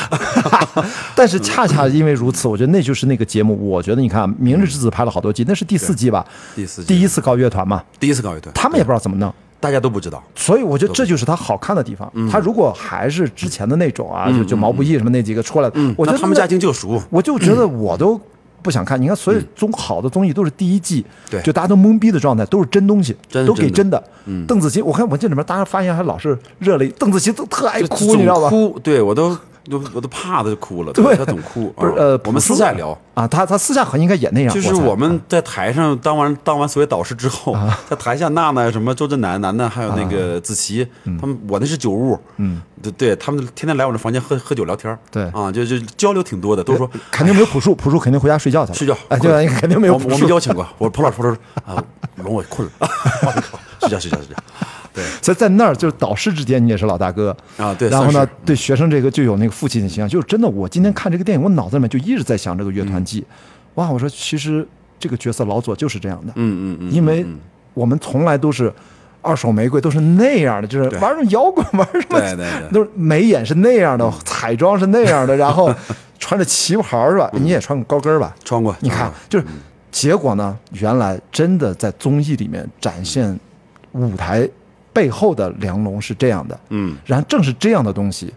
[1.14, 3.56] 但是恰恰因为如此，我觉得那就是那个节目。
[3.70, 6.26] 我觉得你看《明日之子》拍了好多季，那是第四季吧？
[6.54, 7.82] 第四季第一次搞乐团嘛？
[7.98, 10.22] 第一次搞乐团，他们也不知道怎么弄，大家都不知道。
[10.34, 12.10] 所以我觉得这就是他好看的地方。
[12.30, 17.00] 他如果还是之前的那种啊，就就毛不易什么那几个出来的，我觉得他们家境就熟。
[17.10, 18.20] 我就觉得我都。
[18.62, 24.02] 不想看，你看所有综好的综艺都是第一季，对，就大家都懵逼的状态，都是真东西，都给真的。
[24.26, 28.48] 嗯，邓紫棋，我看我这里面大家发现还老是热泪，邓紫棋都特爱哭，你知道吧？
[28.48, 29.36] 哭，对我都。
[29.70, 31.72] 都我都怕他就哭了，对，他总哭。
[31.78, 34.52] 不是呃，我们私下聊啊，他他私下很应该也那样。
[34.52, 37.56] 就是我们在台上当完当完所谓导师之后，
[37.88, 40.86] 在台下娜娜什么周震南楠楠还有那个子琪，
[41.20, 49.94] 他们我那是酒屋，嗯，对对，他们天天来我这房间喝喝酒聊天，对啊，就就交流挺多的，都说肯定没有朴树，朴树肯定回家睡觉去了，睡觉，哎，对，肯定没有。
[49.94, 51.84] 我们邀请过，我说朴老师，朴老师啊，
[52.16, 52.88] 龙我困了，
[53.80, 54.34] 睡觉睡觉睡觉。
[54.92, 57.74] 对，所以在那儿就是导师之间，你也是老大哥啊。
[57.74, 60.08] 对，然后呢，对学生这个就有那个父亲的形象。
[60.08, 63.24] 就是真的，我今天看这个电影，我脑子里面就一直在想这个乐团季。
[63.74, 64.66] 哇，我说其实
[64.98, 66.32] 这个角色老左就是这样的。
[66.36, 66.92] 嗯嗯嗯。
[66.92, 67.24] 因为
[67.74, 68.72] 我们从来都是
[69.22, 75.72] 二手玫瑰，都是那样的，就是玩什么摇滚，玩什么，对对对，都是眉眼是那样的，彩妆是那样的，然后
[76.18, 77.30] 穿着旗袍是吧？
[77.34, 78.34] 你也穿过高跟吧？
[78.44, 78.74] 穿过。
[78.80, 79.44] 你看，就是
[79.92, 83.38] 结果呢，原来真的在综艺里面展现
[83.92, 84.48] 舞台。
[84.92, 88.32] 背后的梁龙是这样的，嗯，然后正是这样的东西，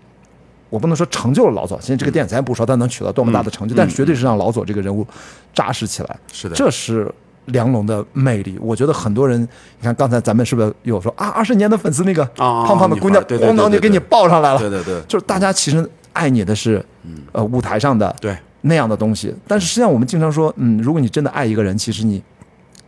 [0.70, 5.06] 我不能说成就了老左，现在这个电影咱也不说他能取得多么大的成就，但绝对是让老左这个人物
[5.54, 6.20] 扎实起来。
[6.32, 7.12] 是的，这是
[7.45, 8.58] 梁龙的魅力。
[8.62, 14.60] 我觉得很多人，你看刚才咱们是不是有说啊，二十年的粉丝那个胖胖的姑娘，咣当就给你抱上来了。
[14.60, 16.84] 对对对，就是大家其实爱你的是，
[17.32, 19.34] 呃，舞台上的对那样的东西。
[19.47, 22.22] 但是实际上我们经常说，嗯，如果你真的爱一个人，其实你。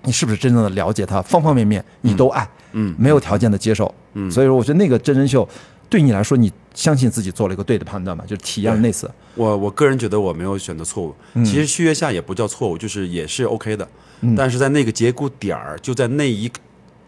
[0.07, 1.83] 你是不是真正的了解他方方面面？
[2.01, 2.47] 你都爱，
[2.77, 5.47] 嗯，没有条件的接受，嗯，所以说我觉得那个真人秀，
[5.89, 8.23] 对你来说，你相信自己做了一个对的判断吗？
[8.27, 11.15] 就是体验了那次，我我个人觉得我没有选择错误。
[11.35, 11.45] 嗯。
[11.45, 13.87] 其实续约下也不叫错误，就是也是 OK 的。
[14.35, 16.51] 但是在那个节骨点儿，就在那一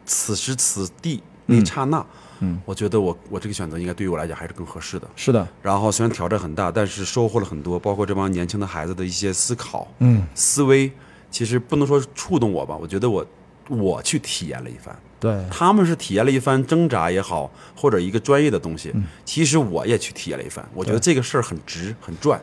[0.05, 2.05] 此时此地那一刹那，
[2.39, 5.07] 嗯，我觉得我我这个选择应该对于我来讲还是更合适的。
[5.15, 10.91] 是的，然后虽然挑战很大，但是收获了很多，包括这帮年轻的孩子的一些思考、嗯，思维，
[11.31, 13.25] 其实不能说触动我吧，我觉得我
[13.67, 14.95] 我去体验了一番。
[15.19, 20.63] 对，他们是体验了一番挣扎也好，或者一个专业的东西，嗯其实我也去体验了一番。
[20.73, 22.39] 我觉得这个事儿很值，很赚。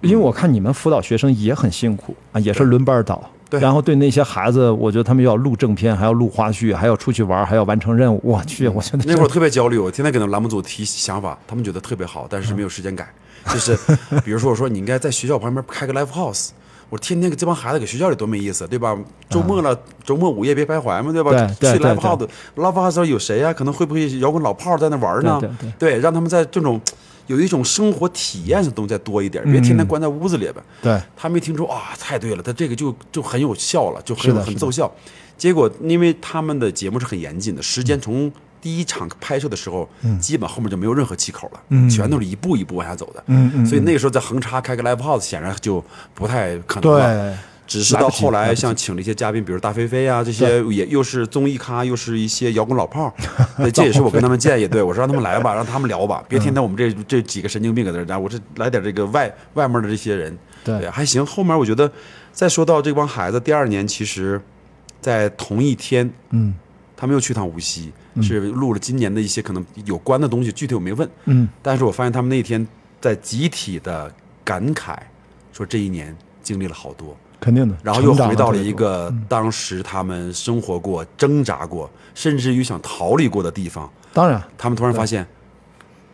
[0.00, 3.30] 因为我看你们辅导学生也很辛苦啊，也是轮班倒。
[3.50, 8.20] 对然后对那些孩子，我觉得他们要录正片，还要录花絮，还要出去玩，还要完成任务。
[8.22, 13.08] 我去，我觉得那会儿特别焦虑，我天天给那栏目组提想法，他们觉得特别好，但是没有时间改。
[13.46, 13.74] 就是
[14.22, 16.50] 比如说，我说你应该在学校旁边开个 live house，
[16.90, 18.96] 我天天给这帮孩子给学校里多没意思，对吧？
[19.28, 21.30] 周末了，周末午夜别徘徊嘛，对吧？
[21.32, 25.38] 去对对对 live house，live house 时候有谁呀、可能会不会摇滚老炮在那玩呢？
[25.40, 26.80] 对对让他们在这种
[27.26, 30.62] 有一种生活体验的东西再多一点，别天天关在屋子里呗。
[30.80, 34.90] 对他们一听出啊，太对了，他这个就就很有效了，就很很奏效。
[35.36, 39.88] 结果因为他们的节目是很严谨的，时间从第一场拍摄的时候，
[40.20, 43.22] 基本后面就没有任何气口了，全都是一步一步往下走的。
[43.26, 45.84] 嗯嗯所以那个时候在横插开个 live house，显然就
[46.14, 47.32] 不太可能了。
[47.32, 53.12] 对，只是到后来像请了一些嘉宾，比如大飞飞啊，这些也又是综艺咖，又是一些摇滚老炮儿，
[53.58, 61.24] 对，这也是我跟他们建议，对我说让他们来吧，让他们聊吧，别天天我们这这几个神经病搁这儿讲，我这来点这个外外面的这些人，对还行。
[61.24, 61.90] 后面我觉得
[62.32, 64.40] 再说到这帮孩子，第二年其实，
[65.00, 66.54] 在同一天，嗯。
[67.00, 67.92] 他们又去趟无锡，
[68.22, 72.66] 是录了今年的一些可能有关的东西，具体我没问，嗯，但是我发现他们那天
[73.00, 74.12] 在集体的
[74.44, 74.96] 感慨，
[75.52, 77.16] 说这一年经历了好多。
[77.40, 77.76] 肯定的。
[77.84, 83.88] 然后又回到了一个当时他们生活过、挣扎过，甚至于想逃离过的地方。
[84.12, 85.24] 当然，他们突然发现，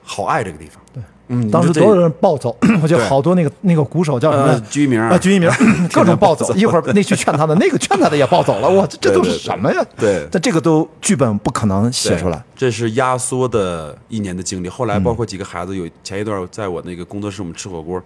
[0.02, 0.82] 好爱这个地方。
[0.92, 4.60] 对，嗯，当时所有人暴走， 我觉得好多那个那个鼓手叫什么呃来？
[4.68, 5.50] 居民啊，鞠一鸣，
[5.92, 6.52] 各种暴走。
[6.54, 8.68] 一会儿那去劝他的，那个劝他的也暴走了。
[8.68, 9.82] 哇， 这这都是什么呀？
[9.96, 12.44] 对但这个都剧本不可能写出来。
[12.54, 14.68] 这是压缩的一年的经历。
[14.68, 18.02] 后来嗯包括几个孩子有前一段在我那个工作室我们吃火锅，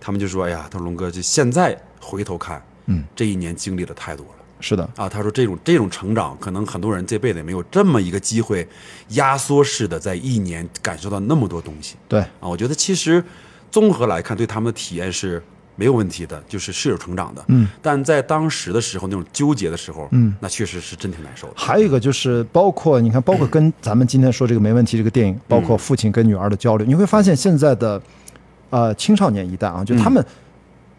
[0.00, 4.32] 他们就说：“哎呀，他说龙哥，就现在回头看，嗯，这一年经历的太多了。”
[4.62, 8.66] 是的，啊，他说这种这种成长，可能很多人这辈子也没有这么一个机会，
[9.08, 12.48] 压缩式的在一年感受到那么多东西对，啊。
[12.48, 13.22] 我觉得其实
[13.70, 15.42] 综合来看，对他们的体验是
[15.74, 17.44] 没有问题的，就是是有成长的。
[17.48, 21.54] 嗯，但在当时的时候，那种纠结的时候，嗯，那确实是真挺难受的。
[21.56, 28.00] 还有一个就是，包括你看，包括跟咱们今天说这个没问题这个电影，包括父亲跟女儿的交流，你会发现现在的
[28.70, 30.24] 呃青少年一代啊，就他们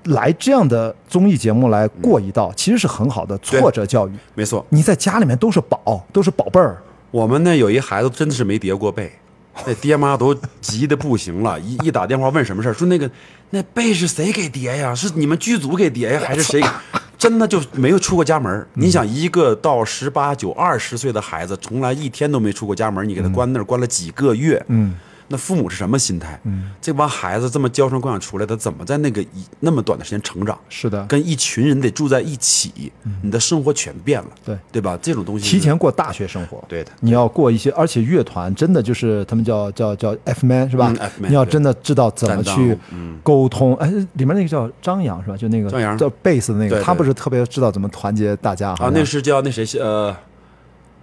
[0.05, 4.11] 来这样的综艺节目来过一道，其实是很好的挫折教育。
[4.35, 6.77] 没错，你在家里面都是宝，都是宝贝儿，
[7.11, 9.11] 我们呢有一孩子真的是没叠过被，
[9.65, 13.09] 那爹妈都急得不行了，一一打电话问什么事儿，说那个
[13.51, 14.93] 那被是谁给叠呀？
[14.93, 16.67] 是你们剧组给叠呀，还是谁给？
[17.15, 18.67] 真的就没有出过家门儿。
[18.73, 24.93] 你想，一个到十八九、二十岁的孩子，从来一天都没出过家门儿，你给他关那儿关了几个月，嗯，
[25.27, 26.39] 那父母是什么心态？
[26.43, 30.57] 嗯，这帮孩子这么娇生惯养出来的，怎么在那个一那么短的时间成长？
[30.69, 34.97] 是的，跟一群人得住在一起，你的生活全变了，对对吧？
[35.01, 36.63] 这种东西提前过大学生活。
[36.67, 36.91] 对的。
[36.99, 40.87] 你要过一些，而且乐团真的就是他们叫叫叫 F man 是吧？
[40.89, 43.75] 嗯，F man，你要真的知道怎么去嗯沟通。
[43.75, 45.37] 哎，里面那个叫张扬是吧？
[45.37, 50.15] 就那个张扬叫贝斯的那个，对对他不是特别知道怎么团结大家好啊，那是叫那谁呃，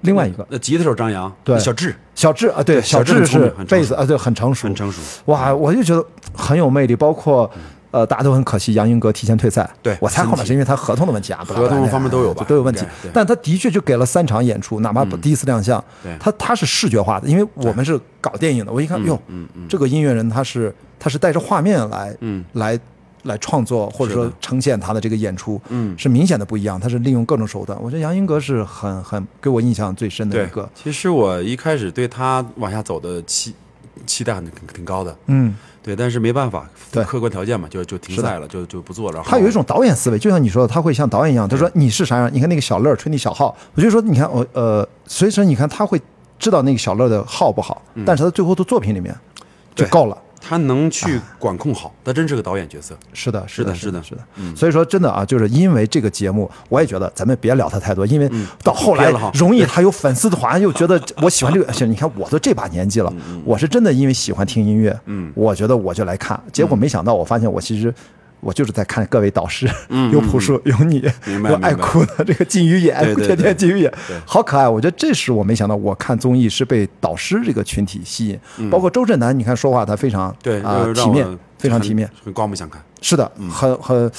[0.02, 5.00] 另外一个那吉他手张扬，对小智小智啊，对，小智智是很聪明很成熟贝斯啊，对，很成熟，很成熟。
[5.26, 7.50] 哇，我就觉得很有魅力，包括。
[7.92, 9.68] 呃，大家都很可惜，杨英格提前退赛。
[9.82, 12.86] 对我猜后面是因为他合同的问题啊，合同方面都有吧都有问题。
[13.12, 19.20] 但他的确就给了三场演出，哪怕第一次亮相，对他他是视觉化的，因为我们是搞电影的，我一看，哟，
[19.68, 22.78] 这个音乐人他是他是带着画面来，嗯来
[23.24, 25.96] 来创作或者说呈现他的这个演出，嗯。
[25.98, 27.78] 是明显的不一样，他是利用各种手段。
[27.82, 33.54] 我觉得杨英格是很很给我印象最深的一个，，其实我一开始对他往下走的期
[34.06, 37.04] 期待很挺挺高的，嗯，对，但是没办法，对。
[37.04, 39.16] 客观条件嘛，就就停赛了，就就不做了。
[39.16, 42.30] 然后他有一种导演思维，就像你说的，他会像导演一样，他说你是啥样？
[42.32, 46.00] 你看那个小乐吹那小号，我就说你看我呃，所以说你看他会
[46.38, 49.14] 知道那个小乐的号不好，但是他最后的作品里面
[49.74, 50.16] 就够了。
[50.40, 52.96] 他能去管控好，他真是个导演角色。
[53.12, 54.22] 是的，是的是的，是的。
[54.56, 58.30] 所以说，真的啊，就是因为这个节目，我也觉得咱们别聊他太多，因为
[58.64, 61.72] 到后来容易他有粉丝团，又觉得我喜欢这个。
[61.72, 63.12] 行，你看我都这把年纪了，
[63.44, 66.40] 我是真的因为喜欢听音乐，嗯我觉得我就来看。
[66.52, 67.94] 结果没想到，我发现我其实
[68.40, 73.92] 我就是在看各位导师，嗯有朴树，有你，有爱哭的这个金鱼眼，对对天天金鱼眼，
[74.24, 74.68] 好可爱。
[74.68, 82.80] 我觉得这是我没想到，我看综艺是被导师这个群体吸引，包括周震南，你看说话他非常嗯对，体面，非常体面。，很刮目相看。
[83.00, 84.10] 是的，很很，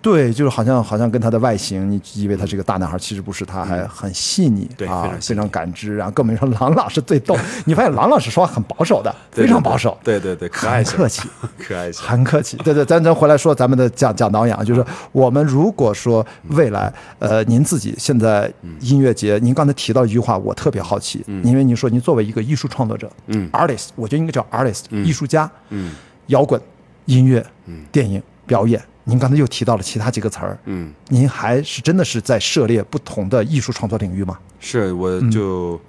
[0.00, 7.36] 对，就是好像好像跟他的外形，你以为他是个大男孩，其实不是，他还很细腻，啊对非，常非常感知，然后更别说郎老师最逗，
[7.66, 11.28] 你发现郎老师说话很保守的，对非常保守，对对对，可爱客气，
[11.58, 11.90] 可爱。
[11.92, 12.56] 很客气。
[12.58, 25.92] 对对，咱咱回来说咱们的讲讲导演啊，就是我们如果说未来，呃，您自己现在音乐节，您刚才提到一句话，我特别好奇，因为您说您作为一个艺术创作者，嗯，artist，我觉得应该叫 artist，艺术家，嗯。
[26.28, 26.60] 摇滚、
[27.06, 27.42] 音乐、
[27.90, 28.82] 电影、表演。
[29.04, 34.38] 您刚才又提到了其他几个词儿，嗯，您还是真的是在涉猎不同的艺术创作领域吗？
[34.60, 35.80] 是，我嗯就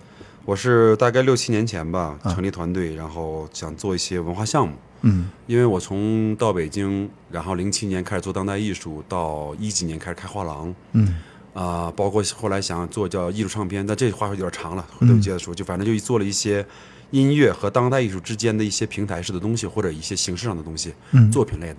[0.45, 4.73] 我是大概六七年前吧，啊成立团队，然后想做一些文化项目。
[5.01, 11.15] 嗯因为我从到北京，然后零七年开始做当代艺术，到一几年开始开画廊，嗯
[11.53, 15.53] 啊、包括后来想做叫艺术唱片，但这话说有点长了，回头接着说。
[15.53, 16.65] 就反正就做了一些
[17.11, 21.77] 音乐和当代艺术之间的一些平台式的东西，或者一些形式上的东西，嗯作品类的，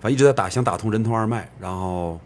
[0.00, 1.48] 反正一直在打，想打通人通二脉。
[1.60, 2.20] 然后，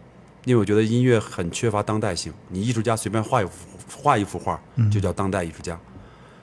[0.45, 3.51] 因为我觉得音乐很缺乏当代性，你艺术家随便画一幅
[3.97, 4.59] 画一幅画，
[4.91, 5.77] 就叫当代艺术家，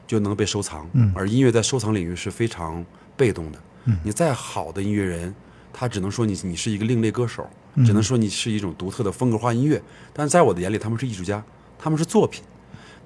[0.06, 0.86] 就能被收藏。
[1.14, 2.84] 而音乐在收藏领域是非常
[3.16, 3.58] 被动的。
[4.02, 5.34] 你再好的音乐人，
[5.72, 7.48] 他只能说你你是一个另类歌手，
[7.84, 9.82] 只能说你是一种独特的风格化音乐。
[10.12, 11.42] 但是在我的眼里，他们是艺术家，
[11.78, 12.42] 他们是作品。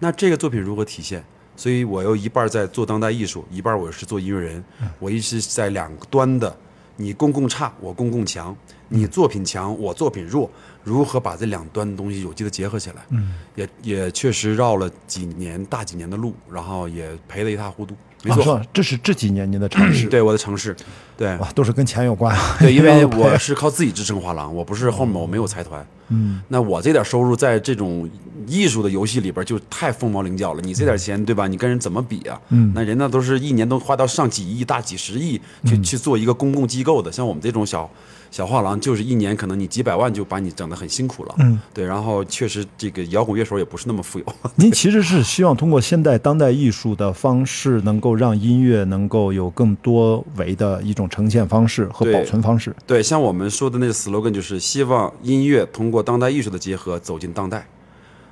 [0.01, 1.25] 那这个作品如何体现？
[1.59, 4.65] 所以我又一半在做当代艺术，一半我是做音乐人。
[5.01, 6.57] 我一直在两端的，
[6.95, 8.55] 你公共差，我公共强；
[8.89, 10.49] 你作品强，我作品弱。
[10.89, 12.97] 如何把这两端的东西有机的结合起来？
[13.11, 17.95] 嗯，也也确实绕了几年大几年的路，然后也赔得一塌糊涂。
[18.25, 20.75] 没错，啊这是这几年您的尝试，对我的城市，
[21.17, 22.57] 对哇，都是跟钱有关啊。
[22.59, 25.87] 对，因为 我是靠自己支撑画廊，我不是后面我没有财团。
[26.09, 28.11] 嗯，那我这点收入在这种
[28.47, 30.61] 艺术的游戏里边就太凤毛麟角了。
[30.63, 31.47] 你这点钱对吧？
[31.47, 32.41] 你跟人怎么比啊？
[32.49, 37.89] 嗯，那人那都是一年都花到上几亿、大几十亿去、去做一个公共机构的，像我们这种小
[38.31, 41.35] 小画廊，就是一年可能你几百万就把你整得很辛苦了。
[41.39, 44.25] 嗯，对，然后确实这个摇滚乐手也不是那么富有。
[44.57, 52.75] 您其实是希望通过现代当代艺术的方式，能够让音乐能够有更多维的一种呈现方式和保存方式。
[52.87, 57.67] 对，像我们说的那个 slogan 就是希望音乐通过当代艺术的结合走进当代，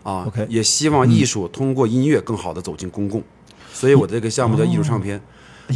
[0.03, 3.23] 啊 OK 也希望艺术通过音乐更好的走进公共，
[3.73, 5.21] 所以我这个项目叫艺术唱片，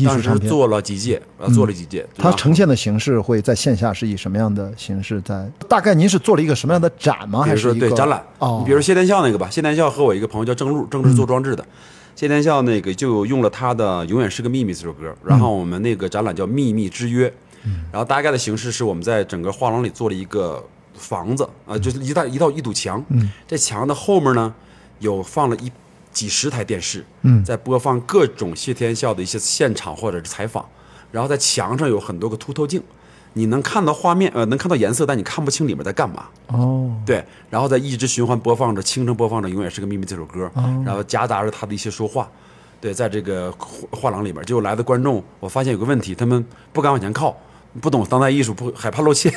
[0.04, 5.50] 当时做了几届，呃，做了几届，它呈现的形式会在线下是以什么样的形式在？
[5.68, 7.42] 大概您是做了一个什么样的展吗？
[7.42, 8.58] 还是一个对展览，哦。
[8.60, 11.64] 你比如谢天笑那个吧，谢天笑和我一个朋友叫郑路，郑路是做装置的。
[12.14, 17.28] 谢天笑那个就用了他的《永远是个秘密》这首歌，然后我们那个展览叫《秘密之约》，
[17.90, 20.62] 然后大概的形式是我们在整个画廊里做了一个
[20.94, 23.02] 房子啊、就是一道一道一堵墙，
[23.48, 24.52] 这墙的后面呢
[24.98, 25.72] 有放了一
[26.12, 30.64] 几十台电视，嗯在播放各种谢天笑的一些现场或者是采访，
[31.12, 32.82] 然后在墙上有很多个凸透镜，
[33.34, 36.26] 你能看到画面，呃，能看到颜色，但你看不清里面在干嘛。
[36.48, 40.50] 哦，对，然后再一直循环播放着，清声播放着《永远是个秘密》这首歌，
[40.84, 42.28] 然后夹杂着他的一些说话。
[42.80, 47.36] 对，在这个画画廊里边，就来的观众，我发现有个问题，他们不敢往前靠，
[47.80, 49.30] 不懂当代艺术，不害怕露怯。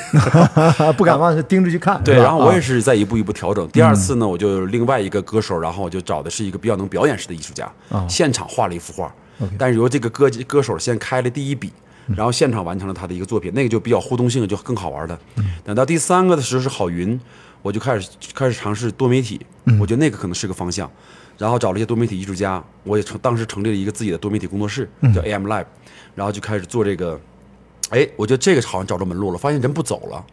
[0.96, 2.02] 不敢往盯着去看。
[2.02, 3.68] 对，然后我也啊是在一步一步调整。
[3.68, 7.70] 第二次呢，我就另外一个歌手，然后我就找的是一个比较能表演式的艺术家，
[8.08, 9.14] 现场画了一幅画，
[9.58, 11.72] 但是由这个歌歌手先开了第一笔。
[12.08, 15.18] 然后现场完成了他的一个作品，那个就比较互动性，就更好玩的。
[15.64, 17.18] 等到第三个的时候是郝云，
[17.62, 19.40] 我就开始开始尝试多媒体，
[19.80, 20.90] 我觉得那个可能是个方向。
[21.38, 25.64] 然后找了一些多媒体艺术家，我也成当时成立了一个自己的多媒体工作室，叫 AM Lab，
[26.14, 27.18] 然后就开始做这个。
[27.94, 30.24] 哎，我觉得这个好像找着门路了，发现人不走了，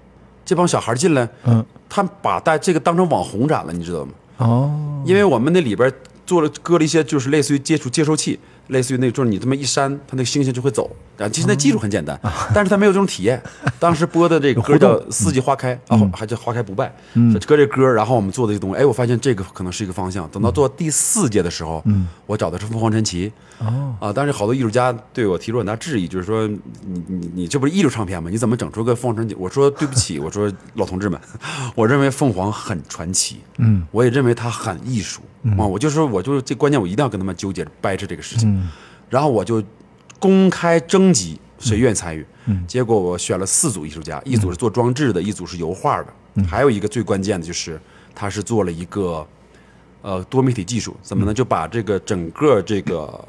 [0.44, 4.12] 这帮小孩进来，嗯，他把带这个当成网红展了，你知道吗？
[4.38, 5.94] 哦，因为我们那里边
[6.26, 8.40] 做了搁了一些就是类似于接触接收器，
[8.72, 10.90] 类似于那个就是你这么一扇，它那个星星就会走。
[11.18, 12.20] 啊，其实那技术很简单，
[12.52, 13.40] 但是它没有这种体验。
[13.78, 16.92] 当时播的这个歌叫《四季花开》，啊，还叫《花开不败》。
[17.46, 20.28] 搁这歌，然后我们做的这个东西，哎，我发现这个可能是一个方向。
[20.30, 21.84] 等到做第四届的时候，
[22.26, 23.32] 我找的是凤凰传奇。
[23.60, 28.30] 哦，啊，但是好多艺术家对我提出很大质疑，就是说你你你这不是艺术唱片吗？
[28.32, 29.36] 你怎么整出个凤凰传奇？
[29.36, 31.20] 我说对不起， 我说老同志们，
[31.76, 35.22] 我认为凤凰很传奇，嗯，我也认为它很艺术
[35.58, 38.70] 啊，我就说我就是这关键，我一定要跟他们纠结掰扯这个事情，
[39.10, 39.64] 然后我就
[40.20, 42.26] 公开征集谁愿意参与，
[42.68, 47.80] 结果我选了四组艺术家，一组是做装置的，一组是油画的，还有一个最关键的就是
[48.14, 49.26] 他是做了一个
[50.04, 51.34] 呃多媒体技术，怎么呢？
[51.34, 53.28] 就把这个整个这个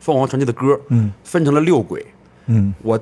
[0.00, 2.04] 凤凰传奇的歌，嗯，分成了六轨，
[2.46, 2.98] 嗯，我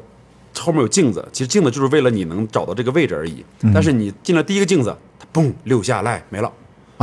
[0.58, 3.42] 后面有镜子，其实镜子就是为了你能找到这个位置而已。
[3.62, 3.72] 嗯。
[3.72, 6.52] 但是你进了第一个镜子，它嘣溜下来没了。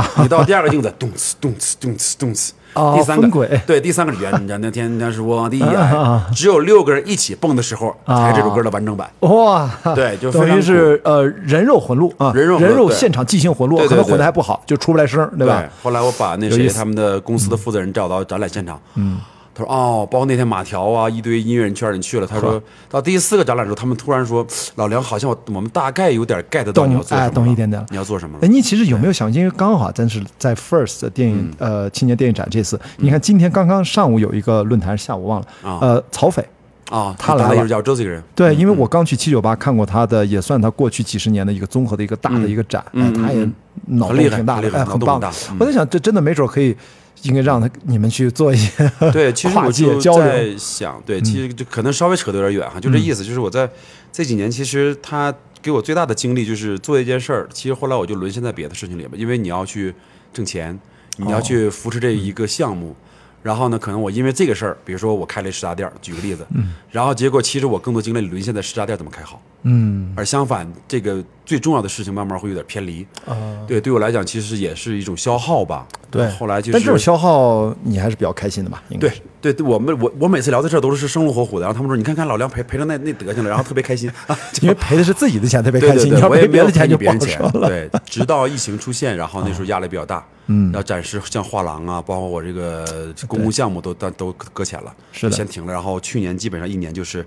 [0.22, 2.50] 你到第二个镜子，咚呲咚呲咚呲咚呲。
[2.74, 9.10] 哦第三个轨对，第三个原人的天那是我的 啊啊爱，只有六个人一起蹦的时候，才这首歌的完整版。
[9.20, 15.64] 哇，对就非等于是呃人肉混录啊，人肉人肉现场即兴混录，可能混的还不好，就出不来声，对吧？
[15.82, 19.18] 后来我把那谁他们的公司的负责人找到展览现场，嗯，
[19.58, 22.26] 他说哦，包括那天马条啊，一堆音乐人圈人去了。
[22.26, 28.46] 他说到第四个展览的时候，他们突然说，老梁好像我我们大概有点 get 到你要做什么了，哎懂一点点了你要做什么哎，？
[28.46, 36.46] 你其实有没有想，因为刚好真是在 First 电影、嗯呃青年电影展这次，你看今天刚刚上午有一个论坛，下午忘了，啊呃，曹斐。
[36.90, 43.46] 啊，他来了当艺术家，我知道这个人，对，因为我刚去七九八看过他的，也算他过去几十年的一个综合的一个大的一个展，哎，他也
[43.88, 45.30] 脑洞很大的，很棒脑洞很大。
[45.50, 46.74] 嗯我在想，这真的没准可以，
[47.22, 53.68] 应该让他你们去做一些对， 其实我就在想，对，其实就可能稍微扯得有点远哈，就这意思，就是我在
[54.12, 59.94] 这几年，其实他给我最大的经历就是做一件事儿，其实后来我就沦陷在别的事情里了，因为你要去
[60.32, 60.78] 挣钱，
[61.16, 62.94] 你要去扶持这一个项目。
[63.40, 66.44] 然后呢，可能我因为这个事儿，比如说我开了一食杂店儿，举个例子，
[66.90, 70.12] 然后结果其实我更多精力沦陷在十家店怎么开好，嗯。
[70.16, 73.06] 而相反，这个最重要的事情慢慢会有点偏离。
[73.24, 73.34] 啊，
[73.66, 75.86] 对，对我来讲，其实也是一种消耗吧。
[76.10, 76.28] 对。
[76.32, 78.82] 后来就是，但这种消耗你还是比较开心的吧？
[78.90, 85.96] 应该对对对，我们我我每次聊这事儿都是生龙活虎的，然后他们说你看看老梁赔赔成那那德行了，然后特别开心啊， 因为赔的是自己的钱， 特别开心。
[85.96, 87.50] 对对对，你要赔别的钱就别人钱，了。
[87.66, 97.24] 对，直到疫情出现，然后那时候压力比较大，嗯，要展示像画廊啊，包括我这个公共项目都都都搁浅了，是的先停了，然后去年基本上一年就是。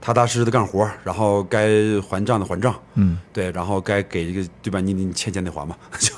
[0.00, 1.68] 踏踏实实的干活，然后该
[2.00, 4.80] 还账的还账，嗯，对，然后该给这个对吧？
[4.80, 6.12] 你你欠钱得还嘛， 就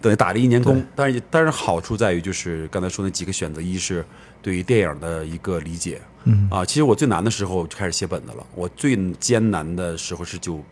[0.00, 0.84] 等于打了一年工。
[0.94, 4.04] 但是但是好处在于就是刚才说那几个选择，一是
[4.40, 8.46] 对于电影的一个理解，嗯啊，其实我最难的时候就开始写本子了。
[8.54, 10.62] 我最艰难的时候是九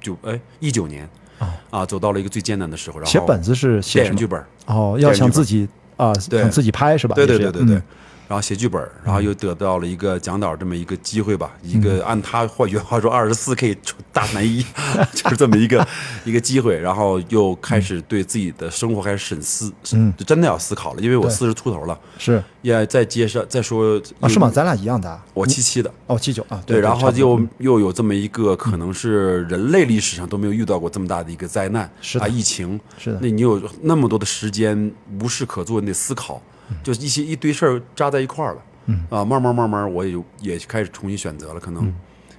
[0.00, 1.08] 九哎一九年
[1.38, 2.98] 啊啊，走到了一个最艰难的时候。
[2.98, 7.14] 然后写本子是写什么电影剧本，哦，要想自己啊，对想自己拍是吧？
[7.14, 7.76] 对对对对对。
[7.76, 7.82] 嗯
[8.30, 13.76] 然后写剧本，然后又得到了一个讲导这么一个机会吧，一个按他话原话说二十四 K
[14.12, 14.64] 大男一，
[15.12, 15.84] 就是这么一个
[16.24, 20.14] 一个机会，然后又开始对自己的生活开始审思，嗯。
[20.16, 21.30] 就真的要思考了，因为我对。
[21.32, 22.40] 四十出头了，是。
[22.62, 24.48] 也在街上再说啊，是吗？？
[24.48, 25.24] 咱俩一样的啊。
[25.34, 33.18] 我七七的，哦，七九啊，对，然后又又有这么一个可能是人类历史上都没有遇到过这么大的一个灾难，是啊，疫情，是的。
[33.22, 36.40] 那你有那么多的时间无事可做，你得思考，
[36.82, 41.92] 就一些一堆事儿扎在一块儿了，嗯啊，慢慢慢慢我也就也开始重新选择了，可能。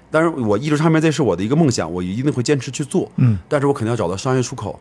[0.10, 3.10] 但是我艺术唱片这是我的一个梦想，我一定会坚持去做。
[3.16, 4.80] 嗯，但是我肯定要找到商业出口。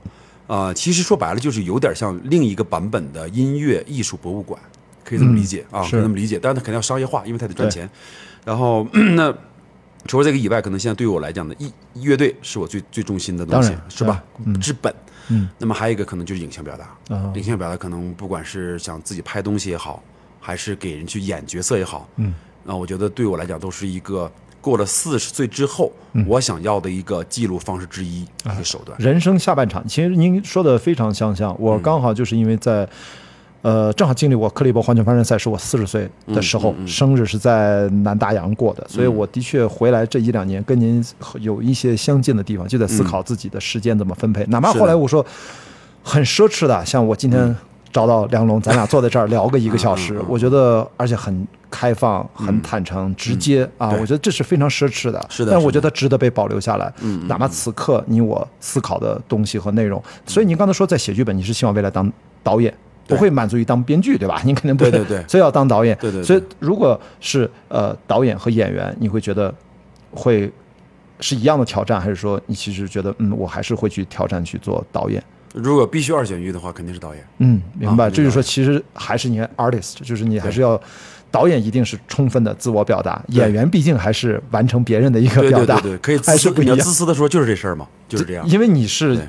[0.49, 4.61] 啊、其实说白了就是有点像另一个版本的音乐艺术博物馆，
[5.05, 6.41] 可以这么理解、啊，可以这么理解。
[6.43, 7.89] 但是它肯定要商业化，因为它得赚钱。
[8.45, 9.33] 然后 那
[10.07, 11.71] 除了这个以外，可能现在对于我来讲呢，乐
[12.03, 14.21] 乐队是我最最重心的东西是吧？
[14.61, 14.93] 之本。
[15.31, 20.03] 嗯，那么还有一个可能就是影像表达，嗯影像表达可能不管是想自己拍东西也好，
[20.41, 22.35] 还是给人去演角色也好，嗯，
[22.65, 24.31] 那，我觉得对我来讲都是一个
[24.61, 26.25] 过了四十岁之后，嗯。
[26.29, 28.53] 我想要的一个记录方式之一，啊。
[28.53, 28.99] 一个手段。
[28.99, 31.59] 人生下半场，其实您说的非常相像。
[31.59, 32.87] 我刚好就是因为在，
[33.63, 41.05] 呃，正好经历过克利伯环球帆船赛，是我四十岁的时候，生日是在南大洋过的，所以我的确回来这一两年跟您
[41.41, 44.45] 有一些相近的地方，就在思考自己的时间怎么分配。
[44.47, 45.25] 哪怕后来我说
[46.03, 47.55] 很奢侈的，像我今天
[47.93, 55.21] 找到梁龙，咱俩坐在这儿聊个一个小时，我觉得而且很开放、很坦诚、直接啊，我觉得这是非常奢侈的。
[55.29, 55.53] 是的是的。
[55.53, 56.91] 但我觉得值得被保留下来。
[57.03, 62.11] 嗯，哪怕此刻你我思考的东西和内容，所以您刚才说在写剧本，你是希望未来当
[62.43, 62.73] 导演。
[63.11, 64.41] 不会满足于当编剧，对吧？
[64.47, 65.97] 你肯定不会，对对对所以要当导演。
[66.01, 69.55] 对对对所以如果是呃导演和演员，你会觉得
[70.13, 70.51] 会
[71.21, 75.23] 是一样的挑战，还是说你其实觉得嗯，我还是会去挑战去做导演？
[75.53, 77.25] 如果必须二选一的话，肯定是导演。
[77.39, 78.07] 嗯，明白。
[78.07, 80.81] 啊这就是说，其实还是你 artist，就是你还是要
[81.29, 86.79] 导演一定是充分的自我表达，演员毕竟还是完成别人的一个表达，对对对，可以还是不一样。
[86.79, 88.49] 自私的说，就是这事儿嘛，就是这样。
[88.49, 89.25] 因为你是对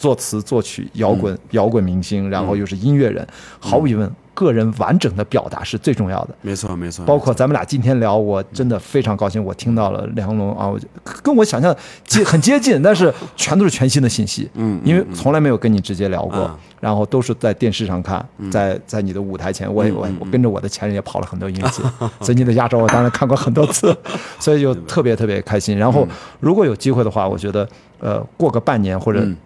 [0.00, 3.24] 作作词作曲摇滚、摇滚明星，然后又是音乐人，
[3.60, 6.34] 毫无疑问，个人完整的表达是最重要的。
[6.40, 10.80] 没错没错，包括咱们俩今天聊，我真的非常高兴，我听到了梁龙啊，我
[11.22, 14.50] 跟我想象接很接近，但是全都是全新的信息。
[14.54, 21.82] 嗯因为从来没有跟你直接聊过嗯，然后都是在电视上看，在在你的舞台前，我也我我跟着我的前任也跑了很多音乐节，
[22.20, 23.96] 所以你的压轴我当然看过很多次，
[24.40, 25.76] 所以就特别特别开心。
[25.76, 26.08] 然后
[26.40, 27.68] 如果有机会的话，我觉得
[28.00, 29.36] 呃过个半年或者嗯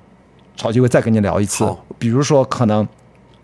[0.57, 1.65] 找机会再跟你聊一次，
[1.99, 2.87] 比如说可能。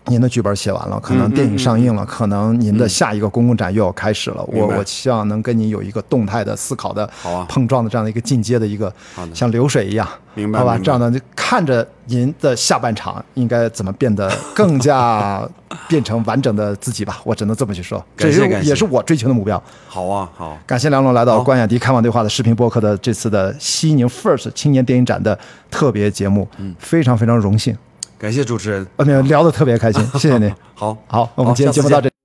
[0.07, 4.43] 您的剧本写完了，可能电影上映了，可能您的下一个公共展又要开始了。
[4.47, 7.07] 我我希望能跟您有一个动态的思考的
[7.47, 8.91] 碰撞的这样的一个进阶的一个，
[9.33, 10.59] 像流水一样，明白？
[10.59, 15.47] 好吧，这样的看着您的下半场应该怎么变得更加
[15.87, 17.19] 变成完整的自己吧。
[17.23, 19.61] 我只能这么去说，这是也是我追求的目标。
[19.87, 25.37] 好啊，好，感谢梁龙来到关雅迪开放对话的视频播客的这次的西宁 First 青年电影展的
[25.69, 27.77] 特别节目，嗯，非常非常荣幸。
[28.21, 30.53] 感谢主持人，呃，聊得特别开心，谢谢您。
[30.75, 32.20] 好，好，我们今天节目到这。